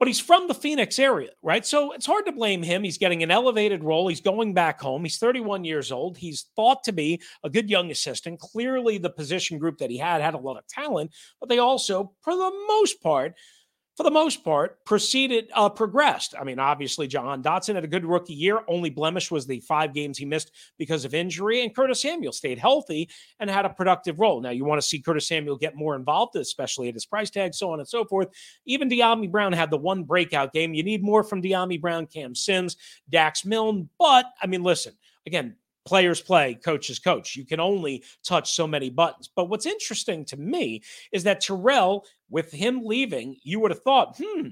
but 0.00 0.08
he's 0.08 0.18
from 0.18 0.48
the 0.48 0.54
Phoenix 0.54 0.98
area, 0.98 1.28
right? 1.42 1.64
So 1.64 1.92
it's 1.92 2.06
hard 2.06 2.24
to 2.24 2.32
blame 2.32 2.62
him. 2.62 2.82
He's 2.82 2.96
getting 2.96 3.22
an 3.22 3.30
elevated 3.30 3.84
role. 3.84 4.08
He's 4.08 4.22
going 4.22 4.54
back 4.54 4.80
home. 4.80 5.02
He's 5.02 5.18
31 5.18 5.62
years 5.64 5.92
old. 5.92 6.16
He's 6.16 6.46
thought 6.56 6.82
to 6.84 6.92
be 6.92 7.20
a 7.44 7.50
good 7.50 7.68
young 7.68 7.90
assistant. 7.90 8.40
Clearly, 8.40 8.96
the 8.96 9.10
position 9.10 9.58
group 9.58 9.76
that 9.76 9.90
he 9.90 9.98
had 9.98 10.22
had 10.22 10.32
a 10.32 10.38
lot 10.38 10.56
of 10.56 10.66
talent, 10.68 11.12
but 11.38 11.50
they 11.50 11.58
also, 11.58 12.14
for 12.22 12.34
the 12.34 12.50
most 12.66 13.02
part, 13.02 13.34
for 14.00 14.04
the 14.04 14.10
most 14.10 14.42
part, 14.42 14.82
proceeded, 14.86 15.50
uh, 15.52 15.68
progressed. 15.68 16.34
I 16.40 16.42
mean, 16.42 16.58
obviously, 16.58 17.06
Jahan 17.06 17.42
Dotson 17.42 17.74
had 17.74 17.84
a 17.84 17.86
good 17.86 18.06
rookie 18.06 18.32
year. 18.32 18.60
Only 18.66 18.88
blemish 18.88 19.30
was 19.30 19.46
the 19.46 19.60
five 19.60 19.92
games 19.92 20.16
he 20.16 20.24
missed 20.24 20.52
because 20.78 21.04
of 21.04 21.12
injury. 21.12 21.62
And 21.62 21.76
Curtis 21.76 22.00
Samuel 22.00 22.32
stayed 22.32 22.58
healthy 22.58 23.10
and 23.40 23.50
had 23.50 23.66
a 23.66 23.68
productive 23.68 24.18
role. 24.18 24.40
Now, 24.40 24.52
you 24.52 24.64
want 24.64 24.80
to 24.80 24.88
see 24.88 25.00
Curtis 25.00 25.28
Samuel 25.28 25.58
get 25.58 25.76
more 25.76 25.96
involved, 25.96 26.34
especially 26.36 26.88
at 26.88 26.94
his 26.94 27.04
price 27.04 27.28
tag, 27.28 27.52
so 27.52 27.72
on 27.72 27.78
and 27.78 27.86
so 27.86 28.06
forth. 28.06 28.28
Even 28.64 28.88
Dyami 28.88 29.30
Brown 29.30 29.52
had 29.52 29.70
the 29.70 29.76
one 29.76 30.04
breakout 30.04 30.54
game. 30.54 30.72
You 30.72 30.82
need 30.82 31.02
more 31.02 31.22
from 31.22 31.42
Dyami 31.42 31.78
Brown, 31.78 32.06
Cam 32.06 32.34
Sims, 32.34 32.78
Dax 33.10 33.44
Milne. 33.44 33.90
But, 33.98 34.24
I 34.40 34.46
mean, 34.46 34.62
listen, 34.62 34.94
again, 35.26 35.56
players 35.90 36.20
play, 36.20 36.54
coaches 36.54 37.00
coach. 37.00 37.34
You 37.34 37.44
can 37.44 37.58
only 37.58 38.04
touch 38.24 38.52
so 38.52 38.64
many 38.64 38.90
buttons. 38.90 39.28
But 39.34 39.48
what's 39.48 39.66
interesting 39.66 40.24
to 40.26 40.36
me 40.36 40.82
is 41.10 41.24
that 41.24 41.40
Terrell, 41.40 42.06
with 42.28 42.52
him 42.52 42.82
leaving, 42.84 43.36
you 43.42 43.58
would 43.58 43.72
have 43.72 43.82
thought, 43.82 44.16
hmm, 44.16 44.50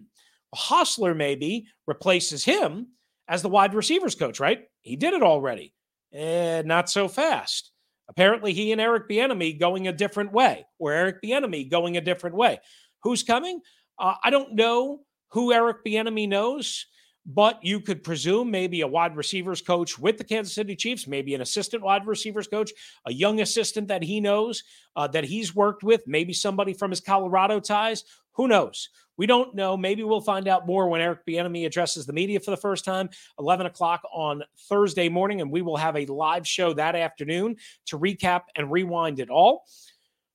Hostler 0.52 1.14
maybe 1.14 1.68
replaces 1.86 2.44
him 2.44 2.88
as 3.28 3.40
the 3.40 3.48
wide 3.48 3.72
receivers 3.72 4.16
coach, 4.16 4.40
right? 4.40 4.64
He 4.82 4.96
did 4.96 5.14
it 5.14 5.22
already. 5.22 5.74
And 6.12 6.66
not 6.66 6.90
so 6.90 7.06
fast. 7.06 7.70
Apparently, 8.08 8.52
he 8.52 8.72
and 8.72 8.80
Eric 8.80 9.08
Bieniemy 9.08 9.60
going 9.60 9.86
a 9.86 9.92
different 9.92 10.32
way, 10.32 10.66
or 10.80 10.92
Eric 10.92 11.22
Bieniemy 11.22 11.70
going 11.70 11.96
a 11.96 12.00
different 12.00 12.34
way. 12.34 12.58
Who's 13.04 13.22
coming? 13.22 13.60
Uh, 13.96 14.14
I 14.24 14.30
don't 14.30 14.54
know 14.54 15.02
who 15.28 15.52
Eric 15.52 15.84
Bieniemy 15.86 16.28
knows 16.28 16.86
but 17.30 17.62
you 17.62 17.78
could 17.78 18.02
presume 18.02 18.50
maybe 18.50 18.80
a 18.80 18.86
wide 18.86 19.14
receivers 19.14 19.60
coach 19.60 19.98
with 19.98 20.16
the 20.16 20.24
Kansas 20.24 20.54
City 20.54 20.74
Chiefs, 20.74 21.06
maybe 21.06 21.34
an 21.34 21.42
assistant 21.42 21.82
wide 21.82 22.06
receivers 22.06 22.48
coach, 22.48 22.72
a 23.04 23.12
young 23.12 23.42
assistant 23.42 23.88
that 23.88 24.02
he 24.02 24.18
knows 24.18 24.64
uh, 24.96 25.06
that 25.08 25.24
he's 25.24 25.54
worked 25.54 25.82
with, 25.82 26.02
maybe 26.06 26.32
somebody 26.32 26.72
from 26.72 26.90
his 26.90 27.02
Colorado 27.02 27.60
ties. 27.60 28.04
Who 28.32 28.48
knows? 28.48 28.88
We 29.18 29.26
don't 29.26 29.54
know. 29.54 29.76
Maybe 29.76 30.02
we'll 30.04 30.22
find 30.22 30.48
out 30.48 30.66
more 30.66 30.88
when 30.88 31.02
Eric 31.02 31.26
Bieniemy 31.26 31.66
addresses 31.66 32.06
the 32.06 32.14
media 32.14 32.40
for 32.40 32.50
the 32.50 32.56
first 32.56 32.86
time, 32.86 33.10
11 33.38 33.66
o'clock 33.66 34.00
on 34.10 34.42
Thursday 34.70 35.10
morning, 35.10 35.42
and 35.42 35.50
we 35.50 35.60
will 35.60 35.76
have 35.76 35.96
a 35.96 36.06
live 36.06 36.46
show 36.48 36.72
that 36.72 36.94
afternoon 36.94 37.56
to 37.86 37.98
recap 37.98 38.44
and 38.56 38.72
rewind 38.72 39.20
it 39.20 39.28
all. 39.28 39.66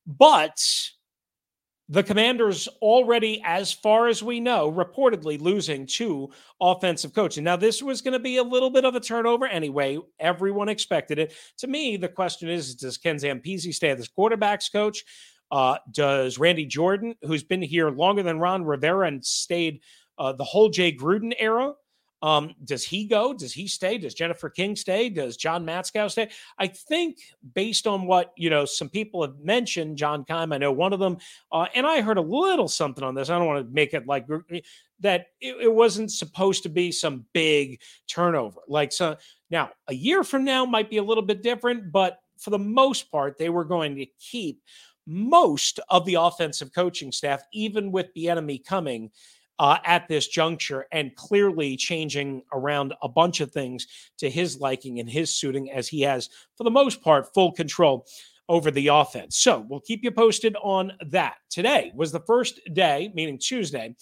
But 0.06 0.62
the 1.88 2.02
Commanders 2.02 2.66
already, 2.80 3.42
as 3.44 3.72
far 3.72 4.08
as 4.08 4.22
we 4.22 4.40
know, 4.40 4.72
reportedly 4.72 5.38
losing 5.38 5.86
two 5.86 6.30
offensive 6.60 7.12
coaches. 7.12 7.42
Now, 7.42 7.56
this 7.56 7.82
was 7.82 8.00
going 8.00 8.12
to 8.12 8.18
be 8.18 8.38
a 8.38 8.42
little 8.42 8.70
bit 8.70 8.86
of 8.86 8.94
a 8.94 9.00
turnover 9.00 9.46
anyway. 9.46 9.98
Everyone 10.18 10.70
expected 10.70 11.18
it. 11.18 11.34
To 11.58 11.66
me, 11.66 11.96
the 11.96 12.08
question 12.08 12.48
is 12.48 12.74
does 12.74 12.96
Ken 12.96 13.16
Zampese 13.16 13.74
stay 13.74 13.90
as 13.90 14.08
quarterback's 14.08 14.70
coach? 14.70 15.04
Uh, 15.50 15.76
does 15.92 16.38
Randy 16.38 16.64
Jordan, 16.64 17.14
who's 17.22 17.44
been 17.44 17.62
here 17.62 17.90
longer 17.90 18.22
than 18.22 18.40
Ron 18.40 18.64
Rivera 18.64 19.06
and 19.06 19.24
stayed 19.24 19.80
uh, 20.18 20.32
the 20.32 20.44
whole 20.44 20.70
Jay 20.70 20.90
Gruden 20.90 21.34
era, 21.38 21.74
um, 22.24 22.54
does 22.64 22.82
he 22.82 23.04
go? 23.04 23.34
Does 23.34 23.52
he 23.52 23.68
stay? 23.68 23.98
Does 23.98 24.14
Jennifer 24.14 24.48
King 24.48 24.76
stay? 24.76 25.10
Does 25.10 25.36
John 25.36 25.66
Matsko 25.66 26.10
stay? 26.10 26.30
I 26.58 26.68
think 26.68 27.18
based 27.52 27.86
on 27.86 28.06
what 28.06 28.32
you 28.38 28.48
know, 28.48 28.64
some 28.64 28.88
people 28.88 29.20
have 29.20 29.38
mentioned. 29.40 29.98
John 29.98 30.24
Keim, 30.24 30.50
I 30.50 30.56
know 30.56 30.72
one 30.72 30.94
of 30.94 31.00
them, 31.00 31.18
uh, 31.52 31.66
and 31.74 31.86
I 31.86 32.00
heard 32.00 32.16
a 32.16 32.22
little 32.22 32.66
something 32.66 33.04
on 33.04 33.14
this. 33.14 33.28
I 33.28 33.38
don't 33.38 33.46
want 33.46 33.66
to 33.66 33.74
make 33.74 33.92
it 33.92 34.06
like 34.06 34.26
that. 35.00 35.26
It, 35.38 35.56
it 35.60 35.72
wasn't 35.74 36.10
supposed 36.10 36.62
to 36.62 36.70
be 36.70 36.90
some 36.92 37.26
big 37.34 37.82
turnover. 38.08 38.60
Like 38.68 38.90
so, 38.90 39.18
now 39.50 39.72
a 39.88 39.94
year 39.94 40.24
from 40.24 40.46
now 40.46 40.64
might 40.64 40.88
be 40.88 40.96
a 40.96 41.04
little 41.04 41.22
bit 41.22 41.42
different, 41.42 41.92
but 41.92 42.20
for 42.38 42.48
the 42.48 42.58
most 42.58 43.10
part, 43.10 43.36
they 43.36 43.50
were 43.50 43.66
going 43.66 43.96
to 43.96 44.06
keep 44.18 44.62
most 45.06 45.78
of 45.90 46.06
the 46.06 46.14
offensive 46.14 46.72
coaching 46.72 47.12
staff, 47.12 47.42
even 47.52 47.92
with 47.92 48.06
the 48.14 48.30
enemy 48.30 48.56
coming 48.56 49.10
uh, 49.58 49.78
at 49.84 50.08
this 50.08 50.28
juncture 50.28 50.86
and 50.92 51.14
clearly 51.16 51.76
changing 51.76 52.42
around 52.52 52.94
a 53.02 53.08
bunch 53.08 53.40
of 53.40 53.52
things 53.52 53.86
to 54.18 54.28
his 54.28 54.58
liking 54.58 54.98
and 55.00 55.08
his 55.08 55.32
suiting 55.32 55.70
as 55.70 55.88
he 55.88 56.00
has, 56.02 56.28
for 56.56 56.64
the 56.64 56.70
most 56.70 57.02
part, 57.02 57.32
full 57.34 57.52
control 57.52 58.06
over 58.48 58.70
the 58.70 58.88
offense. 58.88 59.38
So 59.38 59.64
we'll 59.68 59.80
keep 59.80 60.04
you 60.04 60.10
posted 60.10 60.56
on 60.62 60.92
that. 61.06 61.36
Today 61.50 61.92
was 61.94 62.12
the 62.12 62.20
first 62.20 62.60
day, 62.72 63.10
meaning 63.14 63.38
Tuesday, 63.38 63.94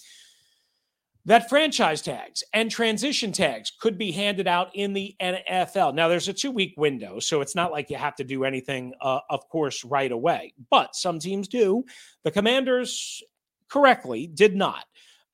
that 1.25 1.47
franchise 1.47 2.01
tags 2.01 2.43
and 2.53 2.69
transition 2.69 3.31
tags 3.31 3.71
could 3.79 3.97
be 3.97 4.11
handed 4.11 4.45
out 4.45 4.75
in 4.75 4.91
the 4.91 5.15
NFL. 5.21 5.95
Now, 5.95 6.09
there's 6.09 6.27
a 6.27 6.33
two 6.33 6.51
week 6.51 6.73
window, 6.75 7.19
so 7.19 7.39
it's 7.39 7.55
not 7.55 7.71
like 7.71 7.89
you 7.89 7.95
have 7.95 8.15
to 8.17 8.25
do 8.25 8.43
anything, 8.43 8.93
uh, 8.99 9.19
of 9.29 9.47
course, 9.47 9.85
right 9.85 10.11
away, 10.11 10.53
but 10.69 10.95
some 10.95 11.19
teams 11.19 11.47
do. 11.47 11.85
The 12.23 12.31
Commanders 12.31 13.23
correctly 13.69 14.27
did 14.27 14.55
not 14.55 14.83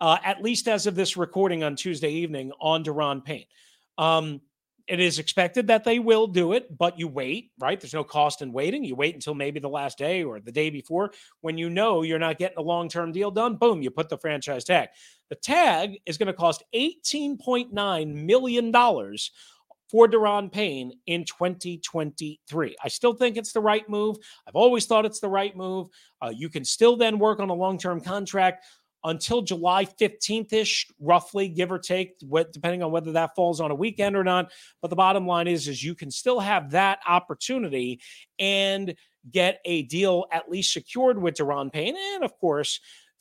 uh, 0.02 0.18
at 0.24 0.42
least 0.42 0.68
as 0.68 0.88
of 0.88 0.96
this 0.96 1.18
recording 1.18 1.64
on 1.64 1.76
Tuesday 1.76 2.12
evening 2.12 2.52
on 2.60 2.84
Daron 2.84 3.24
Payne. 3.24 3.46
Um, 3.98 4.42
it 4.90 5.00
is 5.00 5.20
expected 5.20 5.68
that 5.68 5.84
they 5.84 6.00
will 6.00 6.26
do 6.26 6.54
it, 6.54 6.76
but 6.76 6.98
you 6.98 7.08
wait, 7.08 7.52
right? 7.60 7.80
There's 7.80 7.94
no 7.94 8.04
cost 8.04 8.42
in 8.42 8.52
waiting. 8.52 8.84
You 8.84 8.96
wait 8.96 9.14
until 9.14 9.36
maybe 9.36 9.60
the 9.60 9.70
last 9.70 10.00
day 10.00 10.24
or 10.24 10.40
the 10.40 10.52
day 10.52 10.72
before 10.72 11.12
when 11.42 11.60
you 11.60 11.70
know 11.70 12.02
you're 12.02 12.18
not 12.18 12.40
getting 12.40 12.58
a 12.58 12.64
long 12.64 12.90
term 12.90 13.12
deal 13.12 13.30
done. 13.30 13.56
Boom, 13.56 13.84
you 13.84 13.92
put 13.92 14.10
the 14.10 14.18
franchise 14.18 14.64
tag. 14.64 14.90
The 15.30 15.36
tag 15.36 16.00
is 16.08 16.18
going 16.18 16.28
to 16.28 16.34
cost 16.34 16.64
$18.9 16.74 18.16
million 18.16 18.72
for 19.92 20.08
Daron 20.08 20.52
Payne 20.52 20.94
in 21.06 21.24
2023. 21.26 22.76
I 22.84 22.88
still 22.88 23.14
think 23.14 23.38
it's 23.38 23.52
the 23.52 23.62
right 23.62 23.88
move. 23.88 24.18
I've 24.48 24.56
always 24.56 24.88
thought 24.88 25.06
it's 25.06 25.20
the 25.20 25.30
right 25.30 25.56
move. 25.56 25.88
Uh, 26.20 26.32
you 26.36 26.50
can 26.50 26.66
still 26.66 26.96
then 26.96 27.20
work 27.20 27.40
on 27.40 27.50
a 27.50 27.54
long 27.54 27.78
term 27.78 28.02
contract 28.02 28.66
until 29.04 29.42
July 29.42 29.86
15th 29.86 30.52
ish, 30.54 30.88
roughly, 31.00 31.48
give 31.48 31.72
or 31.72 31.80
take, 31.80 32.20
depending 32.52 32.84
on 32.84 32.92
whether 32.92 33.14
that 33.14 33.36
falls 33.36 33.62
on 33.62 33.72
a 33.72 33.76
weekend 33.76 34.16
or 34.16 34.24
not. 34.24 34.52
But 34.82 34.90
the 34.90 34.96
bottom 34.96 35.26
line 35.26 35.48
is, 35.48 35.68
is 35.68 35.84
you 35.84 35.96
can 35.96 36.12
still 36.12 36.40
have 36.40 36.72
that 36.72 37.00
opportunity 37.08 38.02
and 38.38 38.96
get 39.30 39.60
a 39.66 39.84
deal 39.84 40.26
at 40.32 40.50
least 40.50 40.74
secured 40.74 41.22
with 41.22 41.36
Daron 41.36 41.72
Payne. 41.72 41.96
And 41.98 42.24
of 42.24 42.38
course, 42.40 42.80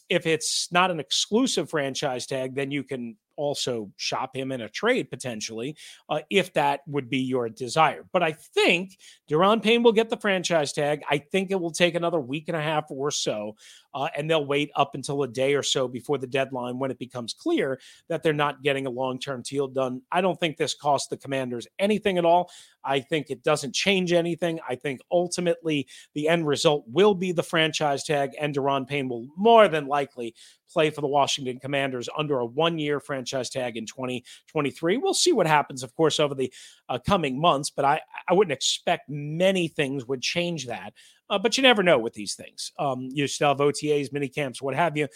if 0.08 0.26
it's 0.26 0.70
not 0.72 0.90
an 0.90 1.00
exclusive 1.00 1.70
franchise 1.70 2.26
tag, 2.26 2.54
then 2.54 2.70
you 2.70 2.82
can 2.82 3.16
also 3.38 3.90
shop 3.96 4.36
him 4.36 4.52
in 4.52 4.60
a 4.60 4.68
trade 4.68 5.08
potentially, 5.08 5.76
uh, 6.10 6.20
if 6.28 6.52
that 6.54 6.80
would 6.86 7.08
be 7.08 7.18
your 7.18 7.48
desire. 7.48 8.04
But 8.12 8.22
I 8.22 8.32
think 8.32 8.98
Daron 9.30 9.62
Payne 9.62 9.82
will 9.82 9.92
get 9.92 10.10
the 10.10 10.16
franchise 10.16 10.72
tag. 10.72 11.02
I 11.08 11.18
think 11.18 11.50
it 11.50 11.60
will 11.60 11.70
take 11.70 11.94
another 11.94 12.20
week 12.20 12.48
and 12.48 12.56
a 12.56 12.62
half 12.62 12.90
or 12.90 13.10
so, 13.10 13.56
uh, 13.94 14.08
and 14.16 14.28
they'll 14.28 14.44
wait 14.44 14.70
up 14.74 14.94
until 14.94 15.22
a 15.22 15.28
day 15.28 15.54
or 15.54 15.62
so 15.62 15.88
before 15.88 16.18
the 16.18 16.26
deadline 16.26 16.78
when 16.78 16.90
it 16.90 16.98
becomes 16.98 17.32
clear 17.32 17.80
that 18.08 18.22
they're 18.22 18.32
not 18.32 18.62
getting 18.62 18.86
a 18.86 18.90
long 18.90 19.18
term 19.18 19.42
deal 19.42 19.68
done. 19.68 20.02
I 20.10 20.20
don't 20.20 20.38
think 20.38 20.56
this 20.56 20.74
costs 20.74 21.08
the 21.08 21.16
Commanders 21.16 21.66
anything 21.78 22.18
at 22.18 22.24
all. 22.24 22.50
I 22.84 23.00
think 23.00 23.30
it 23.30 23.42
doesn't 23.44 23.74
change 23.74 24.12
anything. 24.12 24.58
I 24.68 24.74
think 24.74 25.00
ultimately 25.10 25.86
the 26.14 26.28
end 26.28 26.46
result 26.46 26.84
will 26.88 27.14
be 27.14 27.32
the 27.32 27.42
franchise 27.42 28.02
tag, 28.02 28.30
and 28.40 28.54
Daron 28.54 28.86
Payne 28.86 29.08
will 29.08 29.28
more 29.36 29.68
than 29.68 29.86
likely 29.86 30.34
play 30.70 30.90
for 30.90 31.00
the 31.00 31.06
Washington 31.06 31.58
Commanders 31.58 32.08
under 32.16 32.38
a 32.38 32.46
one 32.46 32.78
year 32.78 33.00
franchise 33.00 33.50
tag 33.50 33.76
in 33.76 33.86
2023. 33.86 34.96
We'll 34.96 35.14
see 35.14 35.32
what 35.32 35.46
happens, 35.46 35.82
of 35.82 35.94
course, 35.94 36.20
over 36.20 36.34
the 36.34 36.52
uh, 36.88 36.98
coming 36.98 37.40
months, 37.40 37.70
but 37.70 37.84
I, 37.84 38.00
I 38.28 38.34
wouldn't 38.34 38.52
expect 38.52 39.08
many 39.08 39.68
things 39.68 40.06
would 40.06 40.22
change 40.22 40.66
that. 40.66 40.94
Uh, 41.30 41.38
but 41.38 41.56
you 41.56 41.62
never 41.62 41.82
know 41.82 41.98
with 41.98 42.14
these 42.14 42.34
things. 42.34 42.72
Um, 42.78 43.08
you 43.12 43.26
still 43.26 43.48
have 43.48 43.58
OTAs, 43.58 44.12
mini 44.12 44.28
camps, 44.28 44.62
what 44.62 44.74
have 44.74 44.96
you. 44.96 45.08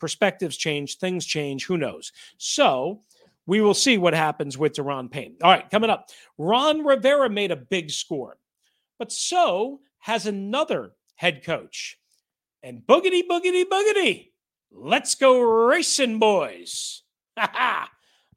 Perspectives 0.00 0.56
change, 0.56 0.98
things 0.98 1.26
change, 1.26 1.66
who 1.66 1.76
knows? 1.76 2.12
So, 2.38 3.02
we 3.48 3.62
will 3.62 3.74
see 3.74 3.96
what 3.96 4.12
happens 4.12 4.58
with 4.58 4.74
Daron 4.74 5.10
Payne. 5.10 5.36
All 5.42 5.50
right, 5.50 5.68
coming 5.70 5.88
up, 5.88 6.10
Ron 6.36 6.84
Rivera 6.84 7.30
made 7.30 7.50
a 7.50 7.56
big 7.56 7.90
score, 7.90 8.36
but 8.98 9.10
so 9.10 9.80
has 10.00 10.26
another 10.26 10.92
head 11.16 11.42
coach. 11.44 11.98
And 12.62 12.82
boogity, 12.86 13.22
boogity, 13.28 13.64
boogity. 13.64 14.30
Let's 14.70 15.14
go 15.14 15.40
racing, 15.40 16.18
boys. 16.18 17.02
a 17.36 17.86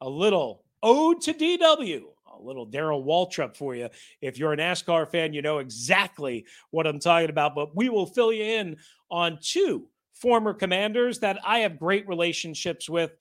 little 0.02 0.64
ode 0.82 1.22
to 1.22 1.34
DW, 1.34 2.02
a 2.34 2.42
little 2.42 2.66
Darrell 2.66 3.04
Waltrip 3.04 3.56
for 3.56 3.76
you. 3.76 3.90
If 4.22 4.38
you're 4.38 4.54
a 4.54 4.58
NASCAR 4.58 5.10
fan, 5.10 5.34
you 5.34 5.42
know 5.42 5.60
exactly 5.60 6.46
what 6.72 6.88
I'm 6.88 7.00
talking 7.00 7.30
about. 7.30 7.56
But 7.56 7.76
we 7.76 7.90
will 7.90 8.06
fill 8.06 8.32
you 8.32 8.44
in 8.44 8.78
on 9.10 9.40
two 9.42 9.88
former 10.14 10.54
commanders 10.54 11.20
that 11.20 11.40
I 11.46 11.60
have 11.60 11.80
great 11.80 12.08
relationships 12.08 12.90
with. 12.90 13.12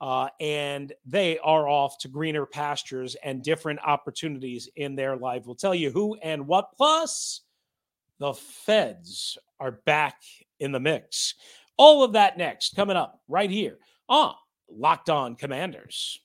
Uh, 0.00 0.28
and 0.40 0.92
they 1.06 1.38
are 1.38 1.68
off 1.68 1.96
to 1.98 2.08
greener 2.08 2.44
pastures 2.44 3.14
and 3.22 3.40
different 3.42 3.78
opportunities 3.86 4.68
in 4.74 4.96
their 4.96 5.16
life. 5.16 5.44
We'll 5.46 5.54
tell 5.54 5.76
you 5.76 5.92
who 5.92 6.16
and 6.16 6.48
what. 6.48 6.72
Plus, 6.76 7.42
the 8.18 8.34
feds 8.34 9.38
are 9.60 9.80
back 9.86 10.16
in 10.58 10.72
the 10.72 10.80
mix. 10.80 11.34
All 11.76 12.04
of 12.04 12.12
that 12.12 12.38
next, 12.38 12.76
coming 12.76 12.96
up 12.96 13.20
right 13.28 13.50
here 13.50 13.78
on 14.08 14.34
Locked 14.70 15.10
On 15.10 15.34
Commanders. 15.36 16.18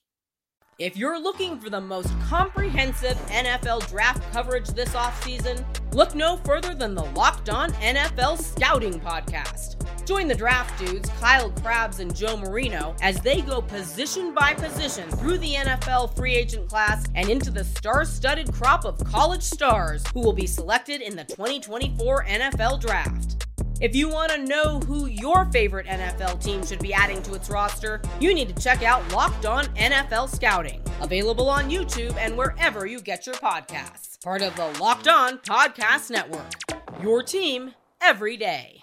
If 0.78 0.96
you're 0.96 1.20
looking 1.20 1.58
for 1.58 1.70
the 1.70 1.80
most 1.80 2.08
comprehensive 2.28 3.16
NFL 3.26 3.88
draft 3.88 4.22
coverage 4.32 4.68
this 4.68 4.90
offseason, 4.90 5.64
look 5.92 6.14
no 6.14 6.36
further 6.44 6.72
than 6.72 6.94
the 6.94 7.02
Locked 7.02 7.50
On 7.50 7.72
NFL 7.72 8.40
Scouting 8.40 9.00
Podcast. 9.00 9.74
Join 10.06 10.28
the 10.28 10.36
draft 10.36 10.78
dudes, 10.78 11.10
Kyle 11.20 11.50
Crabbs 11.50 11.98
and 11.98 12.14
Joe 12.14 12.36
Marino, 12.36 12.94
as 13.02 13.20
they 13.20 13.40
go 13.40 13.60
position 13.60 14.32
by 14.32 14.54
position 14.54 15.10
through 15.10 15.38
the 15.38 15.54
NFL 15.54 16.14
free 16.16 16.36
agent 16.36 16.68
class 16.68 17.06
and 17.16 17.28
into 17.28 17.50
the 17.50 17.64
star 17.64 18.04
studded 18.04 18.52
crop 18.52 18.84
of 18.84 19.02
college 19.04 19.42
stars 19.42 20.04
who 20.14 20.20
will 20.20 20.32
be 20.32 20.46
selected 20.46 21.00
in 21.00 21.16
the 21.16 21.24
2024 21.24 22.24
NFL 22.24 22.80
Draft. 22.80 23.37
If 23.80 23.94
you 23.94 24.08
want 24.08 24.32
to 24.32 24.44
know 24.44 24.80
who 24.80 25.06
your 25.06 25.44
favorite 25.52 25.86
NFL 25.86 26.42
team 26.42 26.66
should 26.66 26.80
be 26.80 26.92
adding 26.92 27.22
to 27.22 27.34
its 27.34 27.48
roster, 27.48 28.02
you 28.18 28.34
need 28.34 28.48
to 28.48 28.60
check 28.60 28.82
out 28.82 29.12
Locked 29.12 29.46
On 29.46 29.66
NFL 29.76 30.34
Scouting, 30.34 30.82
available 31.00 31.48
on 31.48 31.70
YouTube 31.70 32.16
and 32.16 32.36
wherever 32.36 32.86
you 32.86 33.00
get 33.00 33.24
your 33.24 33.36
podcasts. 33.36 34.20
Part 34.20 34.42
of 34.42 34.56
the 34.56 34.66
Locked 34.80 35.06
On 35.06 35.38
Podcast 35.38 36.10
Network. 36.10 36.54
Your 37.00 37.22
team 37.22 37.72
every 38.02 38.36
day. 38.36 38.82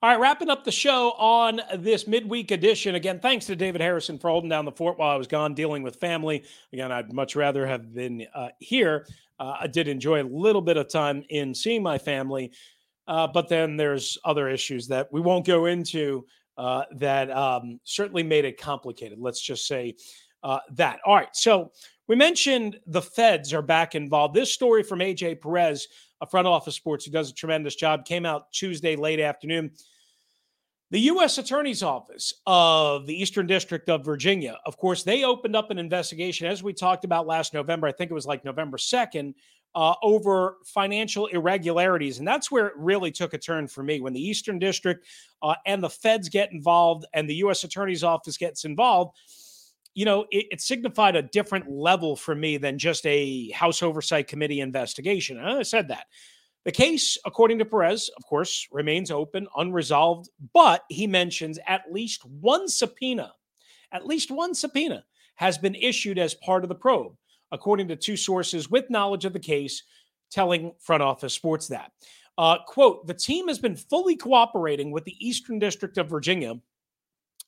All 0.00 0.10
right, 0.10 0.20
wrapping 0.20 0.50
up 0.50 0.62
the 0.62 0.70
show 0.70 1.10
on 1.18 1.60
this 1.78 2.06
midweek 2.06 2.52
edition. 2.52 2.94
Again, 2.94 3.18
thanks 3.18 3.46
to 3.46 3.56
David 3.56 3.80
Harrison 3.80 4.20
for 4.20 4.30
holding 4.30 4.50
down 4.50 4.66
the 4.66 4.70
fort 4.70 5.00
while 5.00 5.10
I 5.10 5.16
was 5.16 5.26
gone 5.26 5.54
dealing 5.54 5.82
with 5.82 5.96
family. 5.96 6.44
Again, 6.72 6.92
I'd 6.92 7.12
much 7.12 7.34
rather 7.34 7.66
have 7.66 7.92
been 7.92 8.24
uh, 8.32 8.50
here. 8.60 9.04
Uh, 9.40 9.56
I 9.62 9.66
did 9.66 9.88
enjoy 9.88 10.22
a 10.22 10.24
little 10.24 10.62
bit 10.62 10.76
of 10.76 10.88
time 10.88 11.24
in 11.28 11.52
seeing 11.56 11.82
my 11.82 11.98
family. 11.98 12.52
Uh, 13.08 13.26
but 13.26 13.48
then 13.48 13.76
there's 13.76 14.18
other 14.24 14.48
issues 14.48 14.86
that 14.86 15.10
we 15.10 15.20
won't 15.20 15.46
go 15.46 15.66
into 15.66 16.26
uh, 16.58 16.84
that 16.96 17.30
um, 17.30 17.80
certainly 17.84 18.22
made 18.22 18.44
it 18.44 18.60
complicated. 18.60 19.18
Let's 19.18 19.40
just 19.40 19.66
say 19.66 19.96
uh, 20.42 20.58
that. 20.72 21.00
All 21.06 21.16
right. 21.16 21.34
So 21.34 21.72
we 22.06 22.16
mentioned 22.16 22.78
the 22.86 23.02
feds 23.02 23.54
are 23.54 23.62
back 23.62 23.94
involved. 23.94 24.34
This 24.34 24.52
story 24.52 24.82
from 24.82 24.98
AJ 24.98 25.40
Perez, 25.40 25.88
a 26.20 26.26
front 26.26 26.46
office 26.46 26.74
sports 26.74 27.04
who 27.04 27.10
does 27.10 27.30
a 27.30 27.34
tremendous 27.34 27.76
job, 27.76 28.04
came 28.04 28.26
out 28.26 28.52
Tuesday 28.52 28.94
late 28.94 29.20
afternoon. 29.20 29.70
The 30.90 31.00
U.S. 31.00 31.36
Attorney's 31.36 31.82
Office 31.82 32.32
of 32.46 33.06
the 33.06 33.14
Eastern 33.14 33.46
District 33.46 33.90
of 33.90 34.06
Virginia, 34.06 34.58
of 34.64 34.78
course, 34.78 35.02
they 35.02 35.22
opened 35.22 35.54
up 35.54 35.70
an 35.70 35.78
investigation, 35.78 36.46
as 36.46 36.62
we 36.62 36.72
talked 36.72 37.04
about 37.04 37.26
last 37.26 37.52
November. 37.52 37.86
I 37.86 37.92
think 37.92 38.10
it 38.10 38.14
was 38.14 38.26
like 38.26 38.42
November 38.42 38.78
2nd, 38.78 39.34
uh, 39.78 39.94
over 40.02 40.56
financial 40.64 41.26
irregularities. 41.26 42.18
And 42.18 42.26
that's 42.26 42.50
where 42.50 42.66
it 42.66 42.72
really 42.76 43.12
took 43.12 43.32
a 43.32 43.38
turn 43.38 43.68
for 43.68 43.84
me 43.84 44.00
when 44.00 44.12
the 44.12 44.20
Eastern 44.20 44.58
District 44.58 45.06
uh, 45.40 45.54
and 45.66 45.80
the 45.80 45.88
feds 45.88 46.28
get 46.28 46.50
involved 46.50 47.06
and 47.14 47.30
the 47.30 47.36
U.S. 47.36 47.62
Attorney's 47.62 48.02
Office 48.02 48.36
gets 48.36 48.64
involved. 48.64 49.16
You 49.94 50.04
know, 50.04 50.26
it, 50.32 50.46
it, 50.50 50.60
signified 50.60 51.14
a 51.14 51.22
different 51.22 51.70
level 51.70 52.16
for 52.16 52.34
me 52.34 52.56
than 52.56 52.76
just 52.76 53.06
a 53.06 53.50
House 53.50 53.80
Oversight 53.80 54.26
Committee 54.26 54.62
investigation. 54.62 55.38
And 55.38 55.46
I 55.46 55.62
said 55.62 55.86
that. 55.88 56.06
The 56.64 56.72
case, 56.72 57.16
according 57.24 57.60
to 57.60 57.64
Perez, 57.64 58.10
of 58.16 58.24
course, 58.26 58.66
remains 58.72 59.12
open, 59.12 59.46
unresolved, 59.56 60.28
but 60.54 60.82
he 60.88 61.06
mentions 61.06 61.60
at 61.68 61.92
least 61.92 62.24
one 62.24 62.66
subpoena, 62.66 63.32
at 63.92 64.06
least 64.06 64.32
one 64.32 64.56
subpoena 64.56 65.04
has 65.36 65.56
been 65.56 65.76
issued 65.76 66.18
as 66.18 66.34
part 66.34 66.64
of 66.64 66.68
the 66.68 66.74
probe 66.74 67.14
according 67.52 67.88
to 67.88 67.96
two 67.96 68.16
sources 68.16 68.70
with 68.70 68.90
knowledge 68.90 69.24
of 69.24 69.32
the 69.32 69.38
case, 69.38 69.82
telling 70.30 70.72
front 70.80 71.02
office 71.02 71.34
sports 71.34 71.68
that. 71.68 71.92
Uh, 72.36 72.58
quote, 72.66 73.06
the 73.06 73.14
team 73.14 73.48
has 73.48 73.58
been 73.58 73.74
fully 73.74 74.16
cooperating 74.16 74.92
with 74.92 75.04
the 75.04 75.16
Eastern 75.26 75.58
District 75.58 75.98
of 75.98 76.08
Virginia 76.08 76.54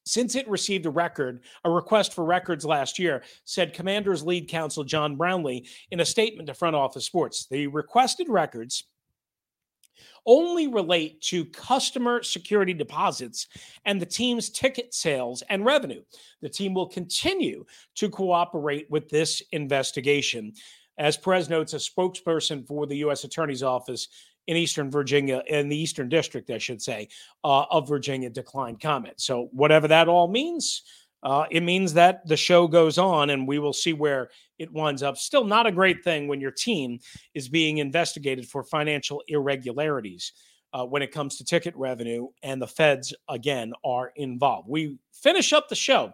since 0.05 0.35
it 0.35 0.49
received 0.49 0.87
a 0.87 0.91
record, 0.91 1.45
a 1.65 1.71
request 1.71 2.15
for 2.15 2.25
records 2.25 2.65
last 2.65 2.99
year, 2.99 3.23
said 3.45 3.75
Commanders 3.75 4.25
lead 4.25 4.49
counsel 4.49 4.83
John 4.83 5.17
Brownlee 5.17 5.67
in 5.91 6.01
a 6.01 6.05
statement 6.05 6.49
to 6.49 6.55
Front 6.55 6.75
Office 6.75 7.05
Sports. 7.05 7.47
The 7.51 7.67
requested 7.69 8.29
records 8.29 8.85
only 10.27 10.67
relate 10.69 11.21
to 11.23 11.45
customer 11.47 12.23
security 12.23 12.75
deposits 12.75 13.47
and 13.85 14.01
the 14.01 14.07
team's 14.07 14.51
ticket 14.51 14.95
sales 14.95 15.43
and 15.49 15.65
revenue. 15.65 16.03
The 16.43 16.49
team 16.49 16.75
will 16.75 16.89
continue 16.89 17.65
to 17.97 18.09
cooperate 18.09 18.91
with 18.91 19.09
this 19.09 19.43
investigation. 19.53 20.53
As 20.99 21.17
Perez 21.17 21.49
notes, 21.49 21.73
a 21.73 21.77
spokesperson 21.77 22.67
for 22.67 22.87
the 22.87 22.99
U.S. 22.99 23.25
Attorney's 23.25 23.63
Office 23.63 24.09
in 24.47 24.57
Eastern 24.57 24.91
Virginia, 24.91 25.43
in 25.47 25.69
the 25.69 25.77
Eastern 25.77 26.09
District, 26.09 26.51
I 26.51 26.59
should 26.59 26.83
say, 26.83 27.09
uh, 27.45 27.65
of 27.71 27.89
Virginia 27.89 28.29
declined 28.29 28.81
comment. 28.81 29.21
So, 29.21 29.49
whatever 29.53 29.89
that 29.89 30.09
all 30.09 30.29
means, 30.29 30.83
uh, 31.23 31.45
it 31.51 31.63
means 31.63 31.93
that 31.95 32.27
the 32.27 32.37
show 32.37 32.67
goes 32.67 32.99
on 32.99 33.31
and 33.31 33.47
we 33.47 33.59
will 33.59 33.73
see 33.73 33.93
where 33.93 34.31
it 34.59 34.73
winds 34.73 35.03
up. 35.03 35.17
Still 35.17 35.45
not 35.45 35.67
a 35.67 35.73
great 35.73 36.03
thing 36.03 36.29
when 36.29 36.41
your 36.41 36.51
team 36.51 36.99
is 37.35 37.49
being 37.49 37.79
investigated 37.79 38.47
for 38.49 38.63
financial 38.65 39.23
irregularities 39.29 40.33
uh, 40.73 40.85
when 40.85 41.03
it 41.03 41.13
comes 41.13 41.37
to 41.37 41.45
ticket 41.45 41.75
revenue, 41.77 42.29
and 42.43 42.63
the 42.63 42.67
feds 42.67 43.13
again 43.29 43.73
are 43.85 44.13
involved. 44.17 44.69
We 44.69 44.99
finish 45.13 45.53
up 45.53 45.69
the 45.69 45.75
show 45.75 46.13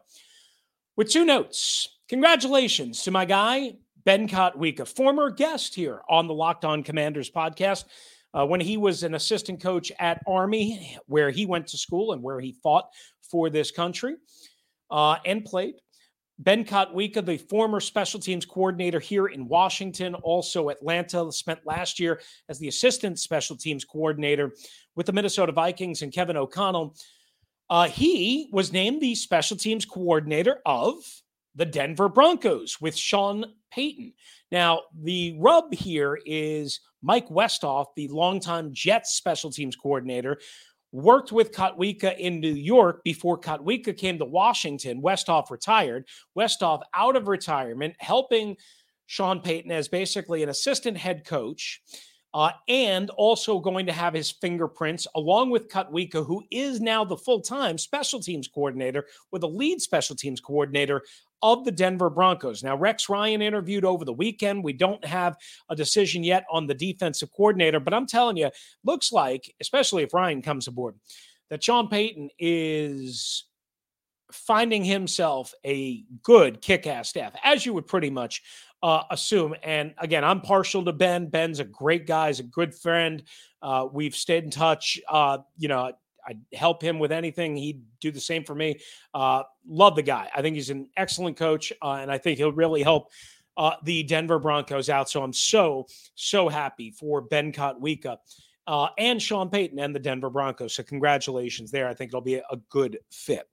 with 0.97 1.11
two 1.11 1.25
notes. 1.25 1.89
Congratulations 2.09 3.03
to 3.03 3.11
my 3.11 3.25
guy, 3.25 3.75
Ben 4.05 4.29
Kotwica, 4.29 4.87
former 4.89 5.31
guest 5.31 5.75
here 5.75 6.01
on 6.09 6.27
the 6.27 6.35
Locked 6.35 6.65
On 6.65 6.83
Commanders 6.83 7.31
podcast. 7.31 7.85
Uh, 8.35 8.45
when 8.45 8.61
he 8.61 8.77
was 8.77 9.03
an 9.03 9.15
assistant 9.15 9.63
coach 9.63 9.91
at 9.99 10.23
Army, 10.27 10.99
where 11.07 11.31
he 11.31 11.47
went 11.47 11.67
to 11.67 11.79
school 11.79 12.13
and 12.13 12.23
where 12.23 12.39
he 12.39 12.53
fought 12.63 12.89
for 13.23 13.49
this 13.49 13.71
country 13.71 14.17
uh, 14.91 15.17
and 15.25 15.45
played. 15.45 15.75
Ben 16.39 16.65
Kotwica, 16.65 17.25
the 17.25 17.39
former 17.39 17.81
special 17.81 18.21
teams 18.21 18.45
coordinator 18.45 19.01
here 19.01 19.27
in 19.27 19.49
Washington, 19.49 20.15
also 20.17 20.69
Atlanta, 20.69 21.33
spent 21.33 21.61
last 21.65 21.99
year 21.99 22.21
as 22.49 22.59
the 22.59 22.69
assistant 22.69 23.19
special 23.19 23.57
teams 23.57 23.85
coordinator 23.85 24.53
with 24.95 25.07
the 25.07 25.13
Minnesota 25.13 25.53
Vikings 25.53 26.03
and 26.03 26.13
Kevin 26.13 26.37
O'Connell. 26.37 26.95
Uh, 27.71 27.89
he 27.89 28.51
was 28.53 28.73
named 28.73 29.01
the 29.01 29.15
special 29.15 29.57
teams 29.57 29.87
coordinator 29.87 30.61
of 30.67 30.97
the 31.55 31.65
Denver 31.65 32.09
Broncos 32.09 32.81
with 32.81 32.95
Sean 32.95 33.47
Payton. 33.73 34.13
Now, 34.53 34.83
the 35.03 35.37
rub 35.41 35.73
here 35.73 36.19
is 36.27 36.81
Mike 37.03 37.29
Westhoff, 37.29 37.87
the 37.97 38.09
longtime 38.09 38.75
Jets 38.75 39.15
special 39.15 39.51
teams 39.51 39.75
coordinator, 39.75 40.39
worked 40.97 41.31
with 41.31 41.53
Kotwica 41.53 42.17
in 42.17 42.41
New 42.41 42.55
York 42.55 43.05
before 43.05 43.39
Kotwica 43.39 43.95
came 43.95 44.19
to 44.19 44.25
Washington. 44.25 45.03
Westhoff 45.03 45.51
retired. 45.51 46.09
Westhoff 46.37 46.81
out 46.95 47.17
of 47.17 47.29
retirement, 47.29 47.95
helping 47.99 48.57
Sean 49.05 49.41
Payton 49.41 49.71
as 49.71 49.89
basically 49.89 50.43
an 50.43 50.49
assistant 50.49 50.97
head 50.97 51.25
coach. 51.25 51.83
Uh, 52.35 52.51
and 52.69 53.09
also 53.11 53.59
going 53.59 53.87
to 53.87 53.93
have 53.93 54.13
his 54.13 54.31
fingerprints 54.31 55.07
along 55.15 55.49
with 55.49 55.71
Kotwica, 55.71 56.27
who 56.27 56.43
is 56.51 56.83
now 56.83 57.03
the 57.03 57.17
full 57.17 57.41
time 57.41 57.79
special 57.79 58.21
teams 58.21 58.47
coordinator 58.47 59.07
with 59.31 59.43
a 59.43 59.47
lead 59.47 59.81
special 59.81 60.15
teams 60.15 60.39
coordinator 60.39 61.03
of 61.43 61.65
the 61.65 61.73
Denver 61.73 62.11
Broncos. 62.11 62.63
Now, 62.63 62.77
Rex 62.77 63.09
Ryan 63.09 63.43
interviewed 63.43 63.85
over 63.85 64.05
the 64.05 64.13
weekend. 64.13 64.65
We 64.65 64.73
don't 64.73 65.05
have 65.05 65.37
a 65.69 65.77
decision 65.77 66.25
yet 66.25 66.45
on 66.51 66.67
the 66.67 66.75
defensive 66.75 67.31
coordinator, 67.33 67.81
but 67.81 67.95
I'm 67.95 68.07
telling 68.07 68.37
you, 68.37 68.51
looks 68.85 69.13
like, 69.13 69.55
especially 69.61 70.03
if 70.03 70.15
Ryan 70.15 70.43
comes 70.43 70.67
aboard, 70.67 70.95
that 71.51 71.63
Sean 71.63 71.89
Payton 71.89 72.31
is 72.39 73.45
finding 74.33 74.85
himself 74.85 75.55
a 75.65 76.05
good 76.23 76.61
kick 76.61 76.87
ass 76.87 77.09
staff, 77.09 77.33
as 77.45 77.65
you 77.65 77.73
would 77.75 77.87
pretty 77.87 78.11
much 78.11 78.43
uh, 78.83 79.03
assume. 79.11 79.55
And 79.63 79.95
again, 79.99 80.25
I'm 80.25 80.41
partial 80.41 80.85
to 80.85 80.93
Ben. 80.93 81.29
Ben's 81.29 81.61
a 81.61 81.65
great 81.65 82.07
guy, 82.07 82.29
he's 82.29 82.41
a 82.41 82.45
good 82.45 82.75
friend. 82.75 83.23
Uh, 83.63 83.87
we've 83.91 84.15
stayed 84.15 84.45
in 84.45 84.51
touch. 84.51 85.01
Uh, 85.09 85.39
you 85.57 85.69
know, 85.69 85.93
I'd 86.27 86.41
help 86.53 86.83
him 86.83 86.99
with 86.99 87.13
anything. 87.13 87.57
He'd 87.57 87.83
do 88.01 88.11
the 88.11 88.21
same 88.21 88.45
for 88.45 88.55
me. 88.55 88.81
Uh, 89.15 89.45
love 89.67 89.97
the 89.97 90.03
guy. 90.03 90.29
I 90.35 90.43
think 90.43 90.57
he's 90.57 90.71
an 90.71 90.89
excellent 90.97 91.37
coach, 91.37 91.73
uh, 91.83 91.99
and 92.01 92.11
I 92.11 92.19
think 92.19 92.39
he'll 92.39 92.53
really 92.53 92.83
help 92.83 93.11
uh, 93.57 93.75
the 93.85 94.03
Denver 94.03 94.39
Broncos 94.39 94.89
out. 94.89 95.09
So 95.09 95.23
I'm 95.23 95.33
so, 95.33 95.87
so 96.15 96.49
happy 96.49 96.91
for 96.91 97.21
Ben 97.23 97.53
Kotwica 97.53 98.19
uh, 98.67 98.89
and 98.99 99.21
Sean 99.21 99.49
Payton 99.49 99.79
and 99.79 99.95
the 99.95 100.01
Denver 100.01 100.31
Broncos. 100.31 100.75
So 100.75 100.83
congratulations 100.83 101.71
there. 101.71 101.89
I 101.89 101.95
think 101.95 102.11
it'll 102.11 102.21
be 102.21 102.35
a 102.37 102.57
good 102.69 102.99
fit. 103.11 103.49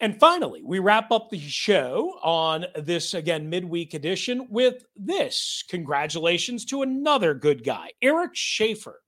And 0.00 0.18
finally, 0.18 0.62
we 0.64 0.80
wrap 0.80 1.12
up 1.12 1.30
the 1.30 1.38
show 1.38 2.18
on 2.24 2.66
this, 2.74 3.14
again, 3.14 3.48
midweek 3.48 3.94
edition 3.94 4.48
with 4.50 4.84
this. 4.96 5.62
Congratulations 5.68 6.64
to 6.66 6.82
another 6.82 7.34
good 7.34 7.62
guy, 7.62 7.92
Eric 8.02 8.34
Schaffer 8.34 9.01